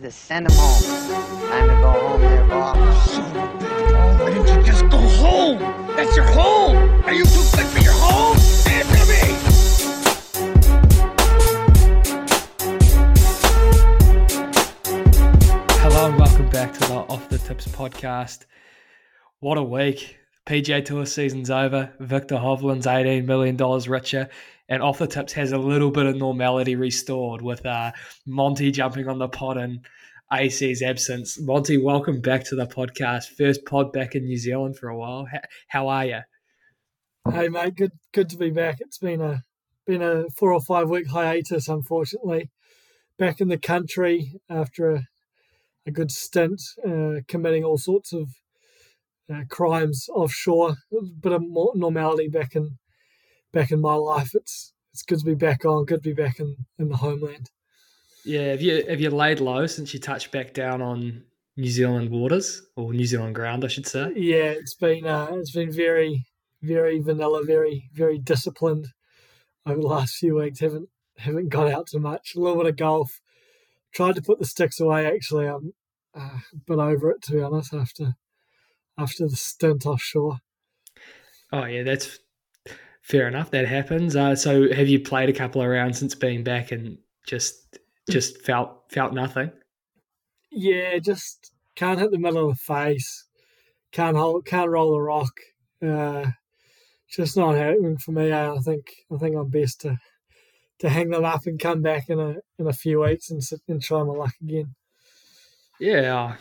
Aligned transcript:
Just 0.00 0.26
send 0.26 0.46
him 0.46 0.52
home. 0.54 1.48
Time 1.50 1.68
to 1.68 1.74
go 1.82 1.90
home 1.90 2.20
there, 2.20 2.44
Bob. 2.46 2.76
Oh, 2.78 4.16
why 4.20 4.30
didn't 4.30 4.46
you 4.56 4.62
just 4.64 4.88
go 4.88 4.98
home? 4.98 5.58
That's 5.96 6.14
your 6.16 6.26
home. 6.26 6.76
Are 7.04 7.12
you 7.12 7.24
too 7.24 7.42
good 7.56 7.66
for 7.66 7.80
your 7.80 7.92
home? 7.94 8.36
Eh, 8.66 8.80
Answer 8.80 9.06
me. 9.10 10.38
Hello 15.80 16.06
and 16.08 16.18
welcome 16.18 16.48
back 16.50 16.72
to 16.74 16.80
the 16.80 16.94
Off 16.94 17.28
the 17.28 17.38
Tips 17.38 17.66
podcast. 17.66 18.44
What 19.40 19.58
a 19.58 19.62
week. 19.62 20.18
PGA 20.46 20.84
Tour 20.84 21.06
season's 21.06 21.50
over. 21.50 21.92
Viktor 21.98 22.36
Hovland's 22.36 22.86
$18 22.86 23.24
million 23.24 23.56
richer. 23.90 24.28
And 24.68 24.82
Off 24.82 24.98
the 24.98 25.06
Tips 25.06 25.32
has 25.32 25.52
a 25.52 25.58
little 25.58 25.90
bit 25.90 26.04
of 26.04 26.16
normality 26.16 26.76
restored 26.76 27.40
with 27.40 27.64
uh, 27.64 27.92
Monty 28.26 28.70
jumping 28.70 29.08
on 29.08 29.18
the 29.18 29.28
pod 29.28 29.56
in 29.56 29.80
AC's 30.30 30.82
absence. 30.82 31.40
Monty, 31.40 31.78
welcome 31.78 32.20
back 32.20 32.44
to 32.44 32.54
the 32.54 32.66
podcast. 32.66 33.28
First 33.28 33.64
pod 33.64 33.94
back 33.94 34.14
in 34.14 34.26
New 34.26 34.36
Zealand 34.36 34.76
for 34.76 34.90
a 34.90 34.96
while. 34.96 35.26
How, 35.68 35.88
are 35.88 36.04
you? 36.04 36.20
Hey 37.30 37.48
mate, 37.48 37.76
good 37.76 37.92
good 38.12 38.28
to 38.30 38.36
be 38.36 38.50
back. 38.50 38.76
It's 38.80 38.98
been 38.98 39.22
a 39.22 39.42
been 39.86 40.02
a 40.02 40.28
four 40.36 40.52
or 40.52 40.60
five 40.60 40.90
week 40.90 41.08
hiatus, 41.08 41.68
unfortunately. 41.68 42.50
Back 43.18 43.40
in 43.40 43.48
the 43.48 43.58
country 43.58 44.34
after 44.50 44.94
a, 44.94 45.02
a 45.86 45.90
good 45.90 46.10
stint, 46.10 46.60
uh, 46.86 47.20
committing 47.26 47.64
all 47.64 47.78
sorts 47.78 48.12
of 48.12 48.28
uh, 49.32 49.44
crimes 49.48 50.08
offshore. 50.12 50.76
A 50.92 51.02
bit 51.20 51.32
of 51.32 51.42
normality 51.74 52.28
back 52.28 52.54
in 52.54 52.78
back 53.52 53.70
in 53.70 53.80
my 53.80 53.94
life. 53.94 54.34
It's 54.34 54.72
it's 54.92 55.02
good 55.02 55.18
to 55.20 55.24
be 55.24 55.34
back 55.34 55.64
on. 55.64 55.84
Good 55.84 56.02
to 56.02 56.14
be 56.14 56.22
back 56.22 56.40
in, 56.40 56.56
in 56.78 56.88
the 56.88 56.96
homeland. 56.96 57.50
Yeah, 58.24 58.50
have 58.50 58.62
you 58.62 58.84
have 58.88 59.00
you 59.00 59.10
laid 59.10 59.40
low 59.40 59.66
since 59.66 59.94
you 59.94 60.00
touched 60.00 60.32
back 60.32 60.52
down 60.52 60.82
on 60.82 61.24
New 61.56 61.70
Zealand 61.70 62.10
waters 62.10 62.62
or 62.76 62.92
New 62.92 63.06
Zealand 63.06 63.34
ground, 63.34 63.64
I 63.64 63.68
should 63.68 63.86
say? 63.86 64.12
Yeah, 64.16 64.50
it's 64.50 64.74
been 64.74 65.06
uh, 65.06 65.28
it's 65.32 65.52
been 65.52 65.72
very 65.72 66.26
very 66.62 67.00
vanilla, 67.00 67.42
very 67.44 67.90
very 67.94 68.18
disciplined 68.18 68.88
over 69.66 69.80
the 69.80 69.86
last 69.86 70.16
few 70.16 70.36
weeks. 70.36 70.60
Haven't 70.60 70.88
haven't 71.16 71.48
got 71.48 71.70
out 71.70 71.88
too 71.88 72.00
much. 72.00 72.34
A 72.34 72.40
little 72.40 72.56
bit 72.58 72.70
of 72.70 72.76
golf. 72.76 73.20
Tried 73.92 74.16
to 74.16 74.22
put 74.22 74.38
the 74.38 74.44
sticks 74.44 74.80
away. 74.80 75.06
Actually, 75.06 75.46
I'm 75.46 75.72
uh, 76.14 76.40
a 76.52 76.56
bit 76.66 76.78
over 76.78 77.10
it 77.10 77.22
to 77.22 77.32
be 77.32 77.42
honest. 77.42 77.72
After 77.72 78.16
after 78.98 79.28
the 79.28 79.36
stint 79.36 79.86
offshore. 79.86 80.38
Oh 81.52 81.64
yeah, 81.64 81.82
that's 81.82 82.18
fair 83.08 83.26
enough. 83.26 83.50
That 83.50 83.66
happens. 83.66 84.14
Uh, 84.14 84.36
so 84.36 84.72
have 84.72 84.88
you 84.88 85.00
played 85.00 85.28
a 85.28 85.32
couple 85.32 85.62
of 85.62 85.68
rounds 85.68 85.98
since 85.98 86.14
being 86.14 86.44
back 86.44 86.72
and 86.72 86.98
just 87.26 87.78
just 88.10 88.40
felt 88.42 88.84
felt 88.90 89.12
nothing? 89.12 89.50
Yeah, 90.50 90.98
just 90.98 91.52
can't 91.74 91.98
hit 91.98 92.10
the 92.10 92.18
middle 92.18 92.50
of 92.50 92.56
the 92.56 92.74
face. 92.74 93.26
Can't 93.92 94.16
hold. 94.16 94.44
Can't 94.46 94.70
roll 94.70 94.92
the 94.92 95.00
rock. 95.00 95.32
Uh, 95.82 96.26
just 97.10 97.36
not 97.36 97.54
happening 97.54 97.98
for 97.98 98.12
me. 98.12 98.32
I 98.32 98.56
think 98.64 98.84
I 99.12 99.16
think 99.16 99.36
I'm 99.36 99.50
best 99.50 99.80
to 99.82 99.98
to 100.80 100.88
hang 100.88 101.10
them 101.10 101.24
up 101.24 101.46
and 101.46 101.58
come 101.58 101.82
back 101.82 102.08
in 102.08 102.20
a 102.20 102.36
in 102.58 102.66
a 102.66 102.72
few 102.72 103.00
weeks 103.00 103.30
and 103.30 103.42
sit 103.42 103.60
and 103.68 103.82
try 103.82 104.02
my 104.02 104.12
luck 104.12 104.34
again. 104.42 104.74
Yeah, 105.80 106.36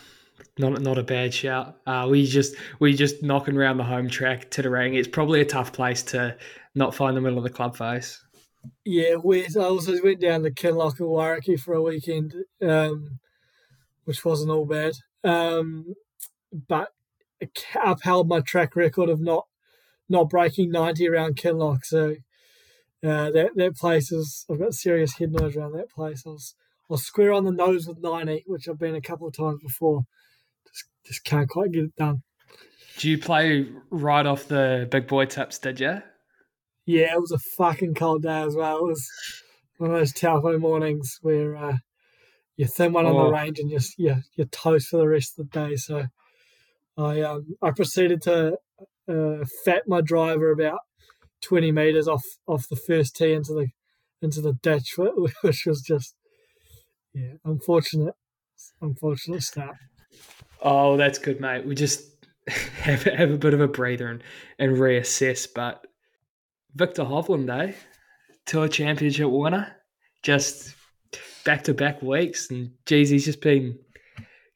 not 0.58 0.82
not 0.82 0.98
a 0.98 1.04
bad 1.04 1.34
shout. 1.34 1.78
Uh, 1.86 2.08
we 2.10 2.26
just 2.26 2.56
we 2.80 2.94
just 2.94 3.24
knocking 3.24 3.58
around 3.58 3.78
the 3.78 3.84
home 3.84 4.10
track, 4.10 4.50
Titirangi. 4.52 4.98
It's 4.98 5.08
probably 5.08 5.42
a 5.42 5.46
tough 5.46 5.74
place 5.74 6.04
to 6.04 6.38
not 6.76 6.96
find 6.96 7.16
the 7.16 7.22
middle 7.22 7.38
of 7.38 7.44
the 7.44 7.50
club 7.50 7.76
face. 7.76 8.24
Yeah, 8.86 9.16
we 9.24 9.46
I 9.46 9.64
also 9.64 10.02
went 10.04 10.22
down 10.22 10.44
to 10.44 10.52
Kinloch 10.52 11.00
and 11.00 11.10
Wairakei 11.10 11.60
for 11.60 11.74
a 11.74 11.82
weekend, 11.82 12.36
um, 12.62 13.20
which 14.06 14.24
wasn't 14.26 14.52
all 14.52 14.66
bad. 14.66 14.94
Um, 15.24 15.94
but 16.68 16.90
upheld 17.84 18.28
my 18.28 18.40
track 18.42 18.76
record 18.76 19.10
of 19.10 19.20
not 19.20 19.48
not 20.10 20.30
breaking 20.30 20.72
ninety 20.72 21.08
around 21.08 21.36
Kinloch. 21.36 21.86
So 21.86 22.16
uh, 23.04 23.32
that 23.32 23.52
that 23.56 23.76
place 23.76 24.12
is 24.12 24.46
I've 24.50 24.60
got 24.60 24.74
serious 24.74 25.18
head 25.18 25.32
noise 25.32 25.56
around 25.56 25.74
that 25.74 25.90
place. 25.90 26.24
I 26.26 26.30
was 26.30 26.56
I 26.90 26.94
was 26.94 27.06
square 27.06 27.34
on 27.34 27.46
the 27.46 27.52
nose 27.52 27.88
with 27.88 28.00
ninety, 28.00 28.44
which 28.48 28.68
I've 28.68 28.80
been 28.80 28.96
a 28.96 29.02
couple 29.02 29.28
of 29.28 29.36
times 29.36 29.62
before. 29.62 30.06
Just 31.08 31.24
can't 31.24 31.50
quite 31.50 31.72
get 31.72 31.86
it 31.86 31.96
done. 31.96 32.24
Do 32.98 33.10
you 33.10 33.18
play 33.18 33.68
right 33.90 34.26
off 34.26 34.48
the 34.48 34.88
big 34.92 35.08
boy 35.08 35.26
tips? 35.26 35.60
Did 35.60 35.80
you? 35.80 36.02
Yeah, 36.86 37.14
it 37.14 37.22
was 37.22 37.32
a 37.32 37.40
fucking 37.58 37.94
cold 37.96 38.24
day 38.24 38.42
as 38.42 38.56
well. 38.56 38.78
It 38.80 38.84
was 38.88 39.08
one 39.78 39.92
of 39.92 39.98
those 39.98 40.14
Taupo 40.14 40.58
mornings 40.58 41.20
where 41.22 41.56
uh, 41.56 41.78
you 42.56 42.66
thin 42.66 42.94
one 42.94 43.06
on 43.06 43.16
Oh. 43.16 43.26
the 43.26 43.32
range 43.32 43.60
and 43.60 43.70
you're, 43.70 43.82
you're, 43.98 44.24
you're 44.36 44.48
toast 44.48 44.88
for 44.90 44.98
the 44.98 45.08
rest 45.08 45.38
of 45.38 45.50
the 45.50 45.60
day. 45.68 45.76
So 45.76 46.06
I 46.98 47.22
um, 47.22 47.56
I 47.62 47.72
proceeded 47.72 48.22
to 48.24 48.58
uh, 49.08 49.46
fat 49.64 49.84
my 49.88 50.02
driver 50.02 50.52
about 50.52 50.80
20 51.42 51.72
metres 51.72 52.08
off, 52.08 52.24
off 52.48 52.68
the 52.68 52.76
first 52.76 53.16
tee 53.16 53.34
into 53.34 53.54
the 53.54 53.68
into 54.22 54.42
the 54.42 54.54
ditch, 54.54 54.96
which 55.44 55.66
was 55.68 55.82
just, 55.82 56.16
yeah, 57.14 57.34
unfortunate, 57.46 58.16
unfortunate 58.82 59.44
start. 59.44 59.76
Oh, 60.62 60.98
that's 60.98 61.20
good, 61.20 61.40
mate. 61.40 61.66
We 61.66 61.76
just 61.76 62.10
have 62.48 63.04
have 63.04 63.32
a 63.32 63.38
bit 63.38 63.54
of 63.54 63.62
a 63.62 63.68
breather 63.68 64.08
and, 64.08 64.24
and 64.60 64.78
reassess. 64.78 65.48
But 65.54 65.86
Viktor 66.76 67.04
Hovland, 67.04 67.50
eh? 67.50 67.74
Tour 68.46 68.68
championship 68.68 69.30
winner, 69.30 69.76
just 70.24 70.74
back 71.44 71.64
to 71.66 71.74
back 71.74 72.02
weeks, 72.02 72.50
and 72.50 72.72
geez, 72.86 73.10
he's 73.10 73.26
just 73.26 73.42
been 73.42 73.78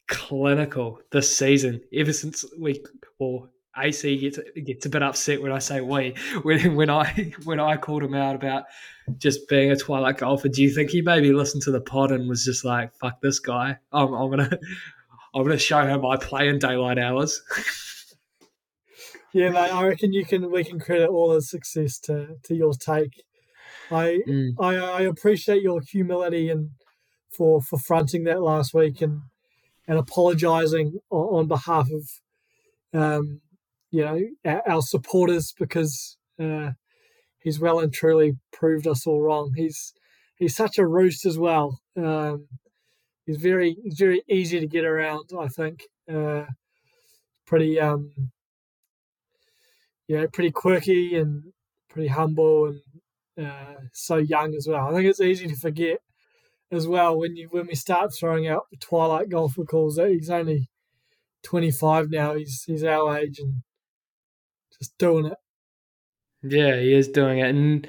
clinical 0.07 0.99
this 1.11 1.35
season. 1.35 1.81
Ever 1.93 2.13
since 2.13 2.45
we, 2.59 2.83
well, 3.19 3.49
AC 3.77 4.17
gets 4.17 4.39
gets 4.65 4.85
a 4.85 4.89
bit 4.89 5.03
upset 5.03 5.41
when 5.41 5.51
I 5.51 5.59
say 5.59 5.81
we. 5.81 6.15
When 6.43 6.75
when 6.75 6.89
I 6.89 7.33
when 7.43 7.59
I 7.59 7.77
called 7.77 8.03
him 8.03 8.13
out 8.13 8.35
about 8.35 8.65
just 9.17 9.47
being 9.49 9.71
a 9.71 9.75
twilight 9.75 10.17
golfer, 10.17 10.49
do 10.49 10.61
you 10.61 10.69
think 10.69 10.89
he 10.89 11.01
maybe 11.01 11.31
listened 11.31 11.63
to 11.63 11.71
the 11.71 11.81
pod 11.81 12.11
and 12.11 12.29
was 12.29 12.45
just 12.45 12.65
like, 12.65 12.93
"Fuck 12.95 13.21
this 13.21 13.39
guy, 13.39 13.77
I'm, 13.91 14.13
I'm 14.13 14.29
gonna." 14.29 14.57
I'm 15.33 15.43
going 15.43 15.57
to 15.57 15.63
show 15.63 15.81
her 15.81 15.97
my 15.97 16.17
play 16.17 16.49
in 16.49 16.59
daylight 16.59 16.99
hours. 16.99 17.41
Yeah, 19.33 19.49
mate, 19.49 19.73
I 19.73 19.87
reckon 19.87 20.11
you 20.11 20.25
can 20.25 20.51
we 20.51 20.63
can 20.63 20.79
credit 20.79 21.09
all 21.09 21.29
the 21.33 21.41
success 21.41 21.97
to, 21.99 22.35
to 22.43 22.55
your 22.55 22.73
take. 22.73 23.23
I 23.89 24.19
Mm. 24.27 24.51
I, 24.59 24.75
I 24.75 25.01
appreciate 25.01 25.61
your 25.61 25.81
humility 25.81 26.49
and 26.49 26.71
for 27.29 27.61
for 27.61 27.79
fronting 27.79 28.25
that 28.25 28.41
last 28.41 28.73
week 28.73 29.01
and 29.01 29.21
and 29.87 29.97
apologising 29.97 30.99
on, 31.09 31.39
on 31.39 31.47
behalf 31.47 31.87
of 31.91 32.09
um, 32.93 33.41
you 33.89 34.03
know 34.03 34.19
our, 34.45 34.69
our 34.69 34.81
supporters 34.81 35.53
because 35.57 36.17
uh, 36.39 36.71
he's 37.39 37.59
well 37.59 37.79
and 37.79 37.93
truly 37.93 38.33
proved 38.51 38.87
us 38.87 39.07
all 39.07 39.21
wrong. 39.21 39.53
He's 39.55 39.93
he's 40.35 40.55
such 40.55 40.77
a 40.77 40.87
roost 40.87 41.25
as 41.25 41.37
well. 41.37 41.79
Um, 41.97 42.47
he's 43.31 43.41
very 43.41 43.77
he's 43.83 43.97
very 43.97 44.23
easy 44.29 44.59
to 44.59 44.67
get 44.67 44.85
around. 44.85 45.29
I 45.39 45.47
think 45.47 45.83
uh, 46.11 46.45
pretty 47.45 47.79
um, 47.79 48.11
pretty 50.33 50.51
quirky 50.51 51.15
and 51.15 51.43
pretty 51.89 52.09
humble 52.09 52.65
and 52.65 53.47
uh, 53.47 53.75
so 53.93 54.17
young 54.17 54.53
as 54.55 54.67
well. 54.67 54.87
I 54.87 54.93
think 54.93 55.05
it's 55.05 55.21
easy 55.21 55.47
to 55.47 55.55
forget 55.55 55.99
as 56.71 56.87
well 56.87 57.17
when 57.17 57.35
you 57.35 57.47
when 57.51 57.67
we 57.67 57.75
start 57.75 58.11
throwing 58.13 58.47
out 58.47 58.63
the 58.71 58.77
Twilight 58.77 59.29
golfer 59.29 59.63
calls 59.63 59.95
that 59.95 60.09
he's 60.09 60.29
only 60.29 60.69
25 61.43 62.09
now. 62.09 62.35
He's 62.35 62.63
he's 62.63 62.83
our 62.83 63.17
age 63.17 63.39
and 63.39 63.63
just 64.77 64.97
doing 64.97 65.27
it. 65.27 65.37
Yeah, 66.43 66.79
he 66.79 66.93
is 66.93 67.07
doing 67.07 67.39
it. 67.39 67.49
And 67.49 67.87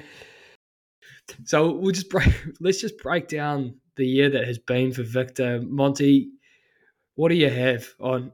so 1.45 1.71
we'll 1.71 1.91
just 1.91 2.09
break, 2.09 2.29
let's 2.59 2.79
just 2.79 2.97
break 2.99 3.27
down 3.27 3.79
the 3.95 4.05
year 4.05 4.29
that 4.29 4.45
has 4.45 4.57
been 4.57 4.93
for 4.93 5.03
Viktor. 5.03 5.61
Monty, 5.61 6.29
what 7.15 7.29
do 7.29 7.35
you 7.35 7.49
have 7.49 7.87
on 7.99 8.31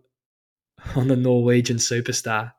on 0.96 1.08
the 1.08 1.16
Norwegian 1.16 1.78
superstar? 1.78 2.54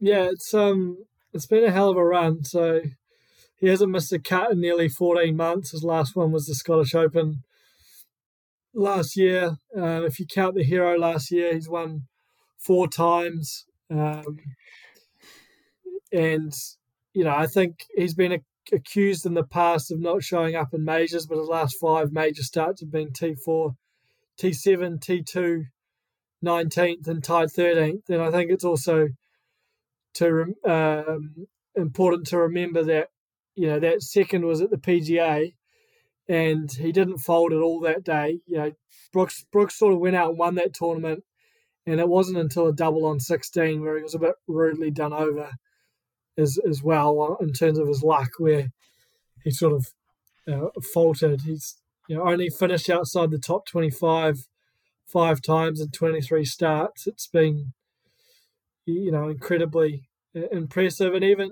Yeah, 0.00 0.28
it's 0.30 0.52
um 0.54 1.04
it's 1.32 1.46
been 1.46 1.64
a 1.64 1.70
hell 1.70 1.90
of 1.90 1.96
a 1.96 2.04
run. 2.04 2.44
So 2.44 2.80
he 3.60 3.68
hasn't 3.68 3.90
missed 3.90 4.12
a 4.12 4.18
cut 4.18 4.52
in 4.52 4.60
nearly 4.60 4.88
14 4.88 5.36
months. 5.36 5.70
His 5.70 5.84
last 5.84 6.16
one 6.16 6.32
was 6.32 6.46
the 6.46 6.54
Scottish 6.54 6.94
Open 6.94 7.44
last 8.74 9.16
year. 9.16 9.58
Um, 9.76 10.04
if 10.04 10.18
you 10.18 10.26
count 10.26 10.54
the 10.54 10.64
hero 10.64 10.98
last 10.98 11.30
year, 11.30 11.54
he's 11.54 11.68
won 11.68 12.06
four 12.58 12.88
times. 12.88 13.66
Um, 13.90 14.38
and, 16.12 16.52
you 17.12 17.24
know, 17.24 17.34
I 17.34 17.46
think 17.46 17.84
he's 17.94 18.14
been 18.14 18.32
a, 18.32 18.38
accused 18.72 19.26
in 19.26 19.34
the 19.34 19.44
past 19.44 19.90
of 19.90 20.00
not 20.00 20.22
showing 20.22 20.54
up 20.54 20.72
in 20.72 20.84
majors, 20.84 21.26
but 21.26 21.38
his 21.38 21.48
last 21.48 21.76
five 21.80 22.12
major 22.12 22.42
starts 22.42 22.80
have 22.80 22.90
been 22.90 23.10
T4, 23.10 23.74
T7, 24.40 24.98
T2, 24.98 25.64
19th, 26.44 27.08
and 27.08 27.22
tied 27.22 27.48
13th. 27.48 28.08
And 28.08 28.22
I 28.22 28.30
think 28.30 28.50
it's 28.50 28.64
also 28.64 29.08
to 30.14 30.54
um, 30.64 31.46
important 31.74 32.26
to 32.28 32.38
remember 32.38 32.82
that 32.84 33.08
you 33.54 33.66
know 33.66 33.80
that 33.80 34.02
second 34.02 34.44
was 34.44 34.60
at 34.60 34.70
the 34.70 34.76
PGA, 34.76 35.54
and 36.28 36.70
he 36.72 36.92
didn't 36.92 37.18
fold 37.18 37.52
at 37.52 37.60
all 37.60 37.80
that 37.80 38.04
day. 38.04 38.40
You 38.46 38.56
know, 38.56 38.72
Brooks 39.12 39.44
Brooks 39.52 39.78
sort 39.78 39.94
of 39.94 40.00
went 40.00 40.16
out 40.16 40.30
and 40.30 40.38
won 40.38 40.54
that 40.56 40.74
tournament, 40.74 41.24
and 41.86 42.00
it 42.00 42.08
wasn't 42.08 42.38
until 42.38 42.66
a 42.66 42.72
double 42.72 43.04
on 43.06 43.20
sixteen 43.20 43.82
where 43.82 43.96
he 43.96 44.02
was 44.02 44.14
a 44.14 44.20
bit 44.20 44.34
rudely 44.46 44.90
done 44.90 45.12
over, 45.12 45.52
as 46.38 46.58
as 46.68 46.82
well 46.82 47.36
in 47.40 47.52
terms 47.52 47.78
of 47.78 47.88
his 47.88 48.02
luck, 48.02 48.30
where 48.38 48.68
he 49.44 49.50
sort 49.50 49.72
of 49.72 49.88
uh, 50.50 50.68
faltered. 50.92 51.42
He's 51.42 51.76
you 52.08 52.16
know 52.16 52.28
only 52.28 52.50
finished 52.50 52.90
outside 52.90 53.30
the 53.30 53.38
top 53.38 53.66
twenty 53.66 53.90
five 53.90 54.46
five 55.06 55.42
times 55.42 55.80
in 55.80 55.90
twenty 55.90 56.20
three 56.20 56.44
starts. 56.44 57.06
It's 57.06 57.26
been 57.26 57.72
you 58.86 59.10
know 59.10 59.28
incredibly 59.28 60.08
uh, 60.36 60.48
impressive, 60.52 61.14
and 61.14 61.24
even 61.24 61.50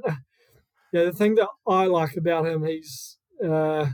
yeah, 0.92 1.04
the 1.04 1.12
thing 1.12 1.34
that 1.34 1.48
I 1.66 1.86
like 1.86 2.16
about 2.16 2.46
him, 2.46 2.64
he's 2.64 3.18
uh, 3.44 3.90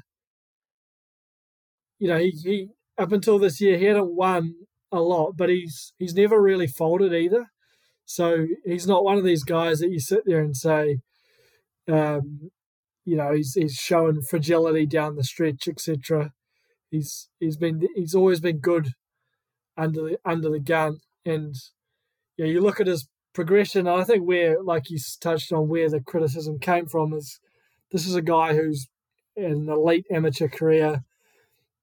you 1.98 2.08
know, 2.08 2.18
he, 2.18 2.30
he 2.30 2.68
up 2.98 3.12
until 3.12 3.38
this 3.38 3.60
year 3.60 3.78
he 3.78 3.86
hadn't 3.86 4.14
won 4.14 4.54
a 4.92 5.00
lot, 5.00 5.36
but 5.36 5.48
he's 5.48 5.92
he's 5.98 6.14
never 6.14 6.40
really 6.40 6.66
folded 6.66 7.12
either. 7.12 7.46
So 8.04 8.46
he's 8.64 8.86
not 8.86 9.04
one 9.04 9.16
of 9.18 9.24
these 9.24 9.44
guys 9.44 9.80
that 9.80 9.90
you 9.90 10.00
sit 10.00 10.22
there 10.26 10.40
and 10.40 10.56
say, 10.56 10.98
um, 11.90 12.50
you 13.04 13.16
know, 13.16 13.32
he's 13.32 13.54
he's 13.54 13.74
showing 13.74 14.22
fragility 14.22 14.86
down 14.86 15.16
the 15.16 15.24
stretch, 15.24 15.68
etc. 15.68 16.32
He's 16.90 17.28
he's 17.40 17.56
been 17.56 17.86
he's 17.94 18.14
always 18.14 18.40
been 18.40 18.58
good 18.58 18.90
under 19.76 20.02
the 20.02 20.18
under 20.24 20.50
the 20.50 20.60
gun, 20.60 20.98
and 21.24 21.54
yeah, 22.36 22.46
you 22.46 22.60
look 22.60 22.80
at 22.80 22.86
his 22.86 23.08
progression. 23.34 23.88
I 23.88 24.04
think 24.04 24.26
where, 24.26 24.62
like 24.62 24.90
you 24.90 24.98
touched 25.20 25.52
on, 25.52 25.68
where 25.68 25.90
the 25.90 26.00
criticism 26.00 26.58
came 26.58 26.86
from 26.86 27.12
is 27.12 27.40
this 27.92 28.06
is 28.06 28.14
a 28.14 28.22
guy 28.22 28.54
who's 28.54 28.86
in 29.36 29.44
an 29.52 29.68
elite 29.68 30.06
amateur 30.10 30.48
career 30.48 31.02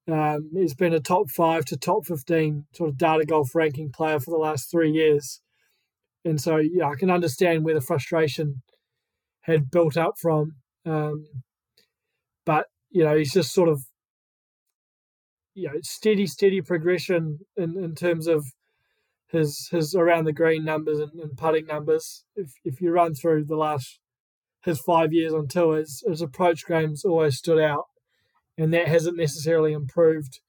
um, 0.08 0.50
he's 0.54 0.74
been 0.74 0.94
a 0.94 1.00
top 1.00 1.30
five 1.30 1.66
to 1.66 1.78
top 1.78 2.06
15 2.06 2.66
sort 2.74 2.90
of 2.90 2.98
data 2.98 3.26
golf 3.26 3.54
ranking 3.54 3.92
player 3.92 4.20
for 4.20 4.32
the 4.32 4.38
last 4.38 4.70
three 4.72 4.92
years. 4.92 5.42
And 6.24 6.40
so, 6.40 6.58
yeah, 6.58 6.88
I 6.88 6.96
can 6.96 7.10
understand 7.10 7.64
where 7.64 7.74
the 7.74 7.82
frustration 7.82 8.62
had 9.42 9.72
built 9.72 9.98
up 9.98 10.14
from. 10.20 10.56
Um, 10.86 11.26
but, 12.46 12.68
you 12.90 13.04
know, 13.04 13.18
he's 13.18 13.34
just 13.34 13.54
sort 13.54 13.70
of, 13.70 13.82
you 15.54 15.68
know, 15.68 15.80
steady, 15.82 16.28
steady 16.28 16.62
progression 16.62 17.40
in, 17.58 17.78
in 17.78 17.96
terms 17.96 18.28
of 18.28 18.46
his 19.28 19.70
his 19.72 19.96
around 19.96 20.26
the 20.26 20.34
green 20.34 20.66
numbers 20.66 21.00
and, 21.00 21.14
and 21.20 21.38
putting 21.38 21.66
numbers. 21.66 22.26
If 22.36 22.52
if 22.64 22.82
you 22.82 22.92
run 22.92 23.14
through 23.14 23.46
the 23.46 23.56
last 23.56 24.00
his 24.64 24.80
five 24.80 25.12
years 25.12 25.34
on 25.34 25.48
tour, 25.48 25.78
his, 25.78 26.04
his 26.08 26.22
approach 26.22 26.66
game's 26.68 27.04
always 27.04 27.38
stood 27.38 27.60
out 27.60 27.86
and 28.58 28.74
that 28.74 28.88
hasn't 28.88 29.18
necessarily 29.18 29.74
improved 29.74 30.40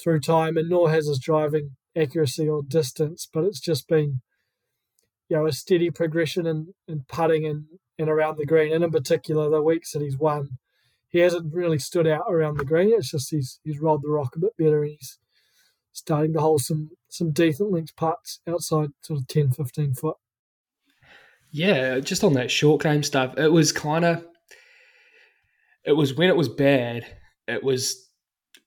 through 0.00 0.20
time, 0.20 0.56
and 0.56 0.68
nor 0.68 0.90
has 0.90 1.08
his 1.08 1.18
driving 1.18 1.76
accuracy 1.96 2.48
or 2.48 2.62
distance. 2.62 3.28
But 3.32 3.44
it's 3.44 3.60
just 3.60 3.88
been, 3.88 4.20
you 5.28 5.36
know, 5.36 5.46
a 5.46 5.52
steady 5.52 5.90
progression 5.90 6.46
in, 6.46 6.74
in 6.86 7.04
putting 7.08 7.46
and, 7.46 7.64
and 7.98 8.08
around 8.08 8.38
the 8.38 8.46
green, 8.46 8.72
and 8.72 8.84
in 8.84 8.90
particular 8.90 9.50
the 9.50 9.62
weeks 9.62 9.92
that 9.92 10.02
he's 10.02 10.18
won, 10.18 10.58
he 11.08 11.20
hasn't 11.20 11.54
really 11.54 11.78
stood 11.78 12.06
out 12.06 12.26
around 12.28 12.58
the 12.58 12.64
green. 12.64 12.92
It's 12.92 13.10
just 13.10 13.30
he's 13.30 13.60
he's 13.64 13.80
rolled 13.80 14.02
the 14.02 14.10
rock 14.10 14.36
a 14.36 14.40
bit 14.40 14.56
better, 14.56 14.82
and 14.82 14.92
he's 14.92 15.18
starting 15.92 16.32
to 16.34 16.40
hold 16.40 16.60
some 16.60 16.90
some 17.08 17.32
decent 17.32 17.70
length 17.70 17.96
putts 17.96 18.40
outside 18.48 18.90
sort 19.02 19.20
of 19.20 19.28
10, 19.28 19.50
15 19.52 19.94
foot. 19.94 20.16
Yeah, 21.50 22.00
just 22.00 22.24
on 22.24 22.34
that 22.34 22.50
short 22.50 22.82
game 22.82 23.02
stuff, 23.02 23.38
it 23.38 23.50
was 23.50 23.72
kind 23.72 24.04
of, 24.04 24.26
it 25.82 25.92
was 25.92 26.14
when 26.14 26.28
it 26.28 26.36
was 26.36 26.50
bad 26.50 27.06
it 27.48 27.64
was 27.64 28.06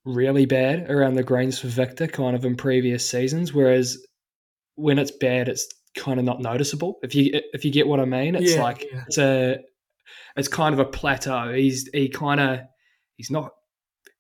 really 0.04 0.46
bad 0.46 0.90
around 0.90 1.14
the 1.14 1.24
greens 1.24 1.60
for 1.60 1.68
Viktor, 1.68 2.07
kind 2.07 2.36
of 2.36 2.44
in 2.44 2.56
previous 2.56 3.07
seasons. 3.07 3.54
Whereas 3.54 4.04
when 4.75 5.00
it's 5.00 5.12
bad, 5.12 5.48
it's 5.48 5.68
kind 5.96 6.20
of 6.20 6.26
not 6.26 6.40
noticeable. 6.42 7.00
If 7.04 7.16
you 7.16 7.42
if 7.54 7.66
you 7.66 7.72
get 7.72 7.88
what 7.88 8.00
I 8.00 8.06
mean, 8.06 8.36
it's 8.36 8.56
Yeah, 8.56 8.64
like 8.64 8.86
yeah. 8.92 9.04
it's 9.08 9.18
a 9.18 9.60
it's 10.36 10.48
kind 10.48 10.74
of 10.74 10.80
a 10.80 10.86
plateau. 10.86 11.54
He's 11.54 11.90
he 11.94 12.10
kind 12.10 12.40
of 12.40 12.62
he's 13.18 13.30
not 13.32 13.52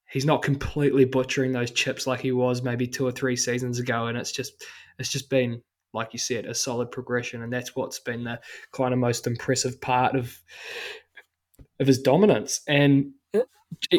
he's 0.09 0.25
not 0.25 0.41
completely 0.41 1.05
butchering 1.05 1.51
those 1.53 1.71
chips 1.71 2.05
like 2.05 2.19
he 2.19 2.31
was 2.31 2.61
maybe 2.61 2.87
two 2.87 3.05
or 3.05 3.11
three 3.11 3.35
seasons 3.35 3.79
ago, 3.79 4.07
and 4.07 4.17
it's 4.17 4.31
just 4.31 4.53
it's 4.99 5.09
just 5.09 5.29
been 5.29 5.61
like 5.93 6.13
you 6.13 6.19
said 6.19 6.45
a 6.45 6.55
solid 6.55 6.91
progression, 6.91 7.41
and 7.43 7.51
that's 7.51 7.75
what's 7.75 7.99
been 7.99 8.23
the 8.23 8.39
kind 8.71 8.93
of 8.93 8.99
most 8.99 9.27
impressive 9.27 9.79
part 9.81 10.15
of 10.15 10.37
of 11.79 11.87
his 11.87 12.01
dominance. 12.01 12.61
And 12.67 13.11
I 13.35 13.43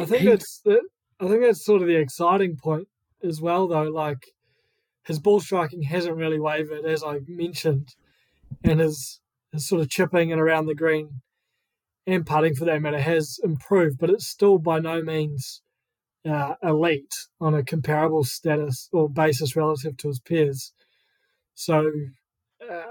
think 0.05 0.09
he- 0.23 0.29
that's 0.29 0.61
the, 0.61 0.81
I 1.21 1.29
think 1.29 1.41
that's 1.43 1.65
sort 1.65 1.83
of 1.83 1.89
the 1.89 1.97
exciting 1.97 2.57
point 2.57 2.89
as 3.23 3.41
well, 3.41 3.67
though. 3.69 3.85
Like 3.85 4.27
his 5.05 5.19
ball 5.19 5.41
striking 5.41 5.83
hasn't 5.83 6.17
really 6.17 6.39
wavered, 6.41 6.85
as 6.85 7.03
I 7.03 7.21
mentioned, 7.27 7.89
and 8.63 8.81
his 8.81 9.21
his 9.53 9.69
sort 9.69 9.83
of 9.83 9.91
chipping 9.91 10.33
and 10.33 10.41
around 10.41 10.67
the 10.67 10.75
green 10.75 11.21
and 12.07 12.27
putting 12.27 12.55
for 12.55 12.65
that 12.65 12.83
matter 12.83 13.01
has 13.01 13.39
improved, 13.43 13.99
but 13.99 14.11
it's 14.11 14.27
still 14.27 14.59
by 14.59 14.79
no 14.79 15.03
means 15.03 15.63
uh, 16.29 16.55
elite 16.63 17.15
on 17.41 17.55
a 17.55 17.63
comparable 17.63 18.25
status 18.25 18.89
or 18.93 19.09
basis 19.09 19.57
relative 19.57 19.97
to 19.99 20.09
his 20.09 20.21
peers. 20.21 20.73
So, 21.55 21.91
uh, 22.69 22.83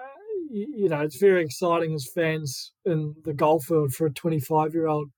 you, 0.49 0.73
you 0.77 0.89
know, 0.89 1.01
it's 1.01 1.17
very 1.17 1.43
exciting 1.43 1.93
as 1.93 2.09
fans 2.13 2.73
in 2.85 3.15
the 3.23 3.33
golf 3.33 3.69
world 3.69 3.93
for 3.93 4.05
a 4.05 4.13
25 4.13 4.73
year 4.73 4.87
old 4.87 5.09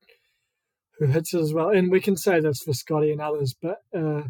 who 1.00 1.08
hits 1.08 1.34
it 1.34 1.42
as 1.42 1.54
well. 1.54 1.70
And 1.70 1.92
we 1.92 2.02
can 2.02 2.16
say 2.16 2.40
this 2.40 2.62
for 2.62 2.74
Scotty 2.74 3.12
and 3.12 3.22
others, 3.22 3.56
but 3.60 3.78
uh, 3.96 4.24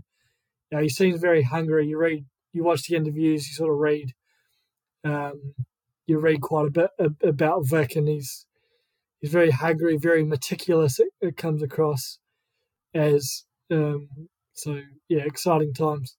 yeah, 0.71 0.81
he 0.81 0.89
seems 0.89 1.19
very 1.19 1.43
hungry. 1.43 1.87
You 1.87 1.97
read, 1.97 2.25
you 2.53 2.63
watch 2.63 2.87
the 2.87 2.95
interviews, 2.95 3.47
you 3.47 3.53
sort 3.55 3.71
of 3.71 3.77
read, 3.77 4.13
um, 5.03 5.55
you 6.07 6.19
read 6.19 6.41
quite 6.41 6.67
a 6.67 6.71
bit 6.71 6.89
about 7.23 7.67
Vic, 7.67 7.95
and 7.95 8.07
he's 8.07 8.45
he's 9.19 9.31
very 9.31 9.51
hungry, 9.51 9.97
very 9.97 10.23
meticulous. 10.23 10.99
It, 10.99 11.09
it 11.21 11.37
comes 11.37 11.61
across 11.63 12.19
as 12.93 13.43
um, 13.71 14.07
so. 14.53 14.81
Yeah, 15.09 15.23
exciting 15.23 15.73
times. 15.73 16.15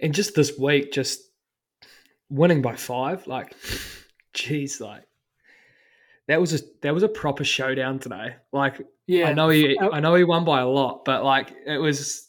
and 0.00 0.14
just 0.14 0.34
this 0.34 0.58
week, 0.58 0.92
just 0.92 1.20
winning 2.30 2.62
by 2.62 2.76
five, 2.76 3.26
like, 3.26 3.54
geez, 4.32 4.80
like 4.80 5.04
that 6.28 6.40
was 6.40 6.54
a 6.54 6.64
that 6.82 6.94
was 6.94 7.02
a 7.02 7.08
proper 7.08 7.44
showdown 7.44 7.98
today. 7.98 8.36
Like, 8.52 8.80
Yeah, 9.06 9.28
I 9.28 9.32
know 9.32 9.48
he 9.48 9.76
uh, 9.76 9.90
I 9.90 10.00
know 10.00 10.14
he 10.14 10.24
won 10.24 10.44
by 10.44 10.60
a 10.60 10.68
lot, 10.68 11.04
but 11.04 11.24
like 11.24 11.52
it 11.66 11.78
was 11.78 12.27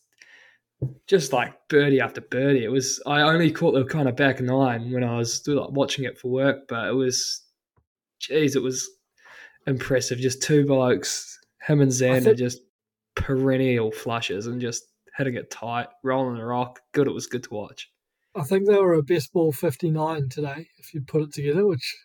just 1.08 1.34
like 1.34 1.54
birdie 1.68 2.00
after 2.00 2.22
birdie. 2.22 2.64
It 2.64 2.72
was 2.72 3.02
I 3.06 3.22
only 3.22 3.52
caught 3.52 3.74
the 3.74 3.86
kind 3.86 4.08
of 4.08 4.16
back 4.16 4.40
nine 4.42 4.92
when 4.92 5.04
I 5.04 5.18
was 5.18 5.46
like, 5.48 5.72
watching 5.72 6.06
it 6.06 6.18
for 6.18 6.30
work, 6.30 6.68
but 6.68 6.88
it 6.88 6.94
was, 6.94 7.44
geez, 8.20 8.56
it 8.56 8.64
was 8.64 8.90
impressive. 9.68 10.20
Just 10.20 10.42
two 10.42 10.66
blokes, 10.66 11.40
him 11.62 11.82
and 11.82 11.92
Xander, 11.92 12.24
think- 12.24 12.38
just 12.38 12.62
perennial 13.16 13.92
flushes 13.92 14.48
and 14.48 14.62
just 14.62 14.86
hitting 15.18 15.36
it 15.36 15.52
tight, 15.52 15.88
rolling 16.04 16.38
the 16.38 16.46
rock. 16.46 16.80
Good, 16.94 17.08
it 17.08 17.14
was 17.14 17.28
good 17.28 17.44
to 17.44 17.54
watch. 17.54 17.92
I 18.36 18.44
think 18.44 18.68
they 18.68 18.78
were 18.78 18.94
a 18.94 19.04
best 19.04 19.34
ball 19.34 19.52
59 19.52 20.30
today, 20.30 20.68
if 20.78 20.94
you 20.94 21.02
put 21.02 21.24
it 21.24 21.34
together, 21.34 21.66
which 21.66 21.98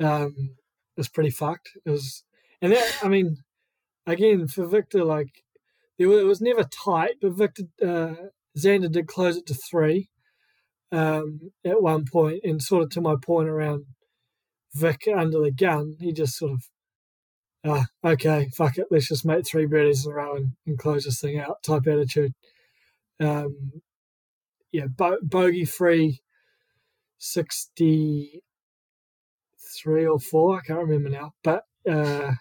um, 0.00 0.56
is 0.96 1.08
pretty 1.08 1.30
fucked. 1.30 1.70
It 1.84 1.90
was, 1.90 2.22
and 2.62 2.72
that, 2.72 2.98
I 3.02 3.08
mean, 3.08 3.38
again, 4.06 4.46
for 4.46 4.66
Viktor, 4.66 5.04
like, 5.04 5.43
it 5.98 6.06
was, 6.06 6.40
never 6.40 6.64
tight, 6.64 7.16
but 7.20 7.32
Viktor, 7.32 7.64
uh, 7.82 8.14
Xander 8.58 8.90
did 8.90 9.06
close 9.06 9.36
it 9.36 9.46
to 9.46 9.54
three 9.54 10.08
um, 10.90 11.52
at 11.64 11.82
one 11.82 12.04
point, 12.10 12.40
and 12.44 12.60
sort 12.62 12.82
of 12.82 12.90
to 12.90 13.00
my 13.00 13.14
point 13.20 13.48
around 13.48 13.84
Vic 14.74 15.08
under 15.16 15.40
the 15.40 15.52
gun, 15.52 15.96
he 16.00 16.12
just 16.12 16.36
sort 16.36 16.52
of, 16.52 16.62
ah, 17.64 17.86
okay, 18.04 18.48
fuck 18.56 18.76
it, 18.78 18.86
let's 18.90 19.08
just 19.08 19.24
make 19.24 19.46
three 19.46 19.66
birdies 19.66 20.04
in 20.04 20.12
a 20.12 20.14
row 20.14 20.36
and, 20.36 20.52
and 20.66 20.78
close 20.78 21.04
this 21.04 21.20
thing 21.20 21.38
out 21.38 21.62
type 21.62 21.86
attitude. 21.86 22.32
Um, 23.20 23.82
yeah, 24.72 24.86
bo- 24.88 25.18
bogey 25.22 25.64
free, 25.64 26.20
sixty 27.18 28.42
three 29.80 30.06
or 30.06 30.18
four. 30.18 30.58
I 30.58 30.66
can't 30.66 30.80
remember 30.80 31.08
now, 31.08 31.32
but 31.44 31.62
uh, 31.88 32.32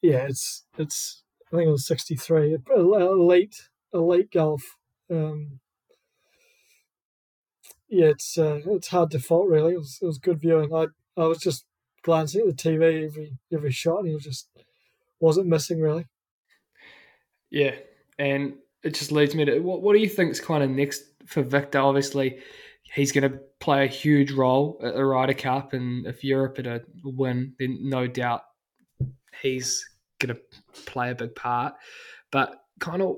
yeah, 0.00 0.26
it's 0.28 0.64
it's. 0.78 1.22
I 1.52 1.56
think 1.56 1.68
it 1.68 1.72
was 1.72 1.86
sixty 1.86 2.14
three. 2.14 2.56
Elite, 2.74 3.68
elite 3.92 4.30
golf. 4.32 4.76
Um, 5.10 5.60
yeah, 7.88 8.06
it's 8.06 8.38
uh, 8.38 8.60
it's 8.66 8.88
hard 8.88 9.10
to 9.10 9.18
fault 9.18 9.48
really. 9.48 9.74
It 9.74 9.78
was 9.78 9.98
it 10.00 10.06
was 10.06 10.18
good 10.18 10.40
viewing. 10.40 10.72
I 10.72 10.86
I 11.16 11.26
was 11.26 11.38
just 11.38 11.64
glancing 12.02 12.42
at 12.42 12.56
the 12.56 12.62
TV 12.62 13.04
every 13.04 13.32
every 13.52 13.72
shot, 13.72 13.98
and 13.98 14.08
he 14.08 14.14
was 14.14 14.24
just 14.24 14.48
wasn't 15.18 15.48
missing 15.48 15.80
really. 15.80 16.06
Yeah, 17.50 17.74
and 18.18 18.54
it 18.84 18.94
just 18.94 19.12
leads 19.12 19.34
me 19.34 19.44
to 19.44 19.58
what, 19.58 19.82
what 19.82 19.94
do 19.94 19.98
you 19.98 20.08
think 20.08 20.30
is 20.30 20.40
kind 20.40 20.62
of 20.62 20.70
next 20.70 21.02
for 21.26 21.42
Viktor? 21.42 21.80
Obviously, 21.80 22.38
he's 22.94 23.12
going 23.12 23.30
to 23.30 23.38
play 23.58 23.84
a 23.84 23.88
huge 23.88 24.30
role 24.30 24.80
at 24.82 24.94
the 24.94 25.04
Ryder 25.04 25.34
Cup, 25.34 25.72
and 25.72 26.06
if 26.06 26.22
Europe 26.22 26.58
are 26.60 26.62
to 26.62 26.82
win, 27.02 27.54
then 27.58 27.78
no 27.82 28.06
doubt 28.06 28.42
he's 29.42 29.84
going 30.20 30.34
to 30.34 30.82
play 30.86 31.10
a 31.10 31.14
big 31.14 31.34
part. 31.34 31.74
But 32.30 32.54
kind 32.78 33.02
of, 33.02 33.16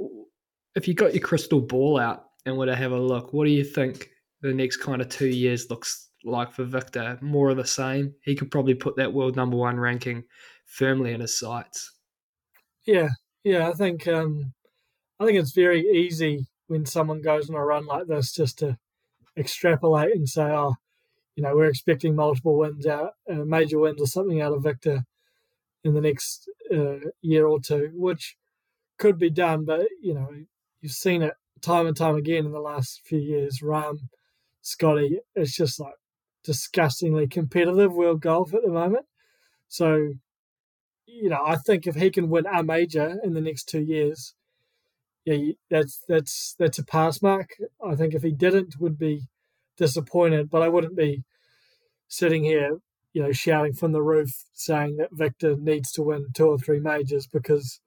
if 0.75 0.89
you 0.89 0.95
got 0.95 1.15
your 1.15 1.23
crystal 1.23 1.61
ball 1.61 1.99
out 1.99 2.25
and 2.47 2.57
were 2.57 2.67
to 2.67 2.77
have 2.77 2.93
a 2.93 3.01
look, 3.01 3.33
what 3.33 3.45
do 3.45 3.51
you 3.51 3.65
think 3.65 4.09
the 4.41 4.55
next 4.55 4.79
kind 4.79 5.03
of 5.03 5.09
two 5.09 5.27
years 5.27 5.69
looks 5.69 6.09
like 6.25 6.53
for 6.53 6.65
Viktor? 6.65 7.19
More 7.21 7.51
of 7.51 7.57
the 7.57 7.67
same. 7.67 8.15
He 8.23 8.35
could 8.35 8.51
probably 8.51 8.75
put 8.75 8.97
that 8.97 9.13
world 9.13 9.37
number 9.37 9.57
one 9.57 9.79
ranking 9.79 10.25
firmly 10.65 11.13
in 11.13 11.21
his 11.21 11.39
sights. 11.39 11.93
Yeah, 12.87 13.11
yeah. 13.45 13.69
I 13.69 13.73
think 13.73 14.09
um, 14.09 14.55
I 15.21 15.27
think 15.27 15.39
it's 15.39 15.53
very 15.53 15.83
easy 15.83 16.47
when 16.67 16.87
someone 16.87 17.21
goes 17.21 17.51
on 17.51 17.57
a 17.57 17.65
run 17.65 17.87
like 17.87 18.07
this 18.07 18.33
just 18.33 18.59
to 18.61 18.79
extrapolate 19.37 20.15
and 20.17 20.29
say, 20.29 20.45
oh, 20.45 20.75
you 21.37 21.43
know, 21.43 21.55
we're 21.55 21.67
expecting 21.67 22.15
multiple 22.15 22.59
wins 22.59 22.87
out, 22.87 23.13
uh, 23.31 23.45
major 23.45 23.79
wins 23.79 24.01
or 24.01 24.07
something 24.07 24.41
out 24.41 24.53
of 24.53 24.63
Viktor 24.63 25.05
in 25.85 25.95
the 25.95 26.01
next 26.01 26.49
uh, 26.73 27.11
year 27.21 27.47
or 27.47 27.61
two, 27.61 27.91
which 27.95 28.37
could 28.99 29.19
be 29.19 29.31
done. 29.31 29.65
But 29.65 29.87
you 30.01 30.15
know, 30.15 30.29
you've 30.81 30.93
seen 30.93 31.23
it 31.23 31.35
time 31.61 31.87
and 31.87 31.97
time 31.97 32.17
again 32.17 32.47
in 32.47 32.53
the 32.53 32.61
last 32.61 33.03
few 33.05 33.19
years. 33.19 33.61
Rahm, 33.63 33.99
Scotty, 34.61 35.21
it's 35.35 35.57
just 35.57 35.81
like 35.81 35.95
disgustingly 36.45 37.27
competitive 37.27 37.93
world 37.93 38.21
golf 38.21 38.53
at 38.53 38.63
the 38.63 38.71
moment. 38.71 39.07
So, 39.69 40.15
you 41.07 41.29
know, 41.29 41.41
I 41.45 41.57
think 41.57 41.87
if 41.87 41.95
he 41.95 42.11
can 42.11 42.29
win 42.29 42.47
a 42.47 42.63
major 42.63 43.19
in 43.23 43.35
the 43.35 43.41
next 43.41 43.65
two 43.65 43.81
years, 43.83 44.35
yeah, 45.25 45.53
that's 45.71 46.03
that's 46.09 46.55
that's 46.59 46.79
a 46.79 46.85
pass 46.85 47.23
mark. 47.23 47.51
I 47.85 47.95
think 47.95 48.15
if 48.15 48.23
he 48.23 48.33
didn't, 48.33 48.81
would 48.81 48.99
be 48.99 49.29
disappointed. 49.77 50.51
But 50.51 50.63
I 50.63 50.69
wouldn't 50.69 50.97
be 50.97 51.25
sitting 52.09 52.43
here, 52.45 52.79
you 53.13 53.23
know, 53.23 53.33
shouting 53.33 53.75
from 53.75 53.93
the 53.93 54.03
roof 54.03 54.31
saying 54.55 54.97
that 54.97 55.11
Viktor 55.13 55.57
needs 55.57 55.93
to 55.93 56.03
win 56.03 56.29
two 56.35 56.47
or 56.47 56.59
three 56.59 56.81
majors 56.81 57.27
because, 57.27 57.81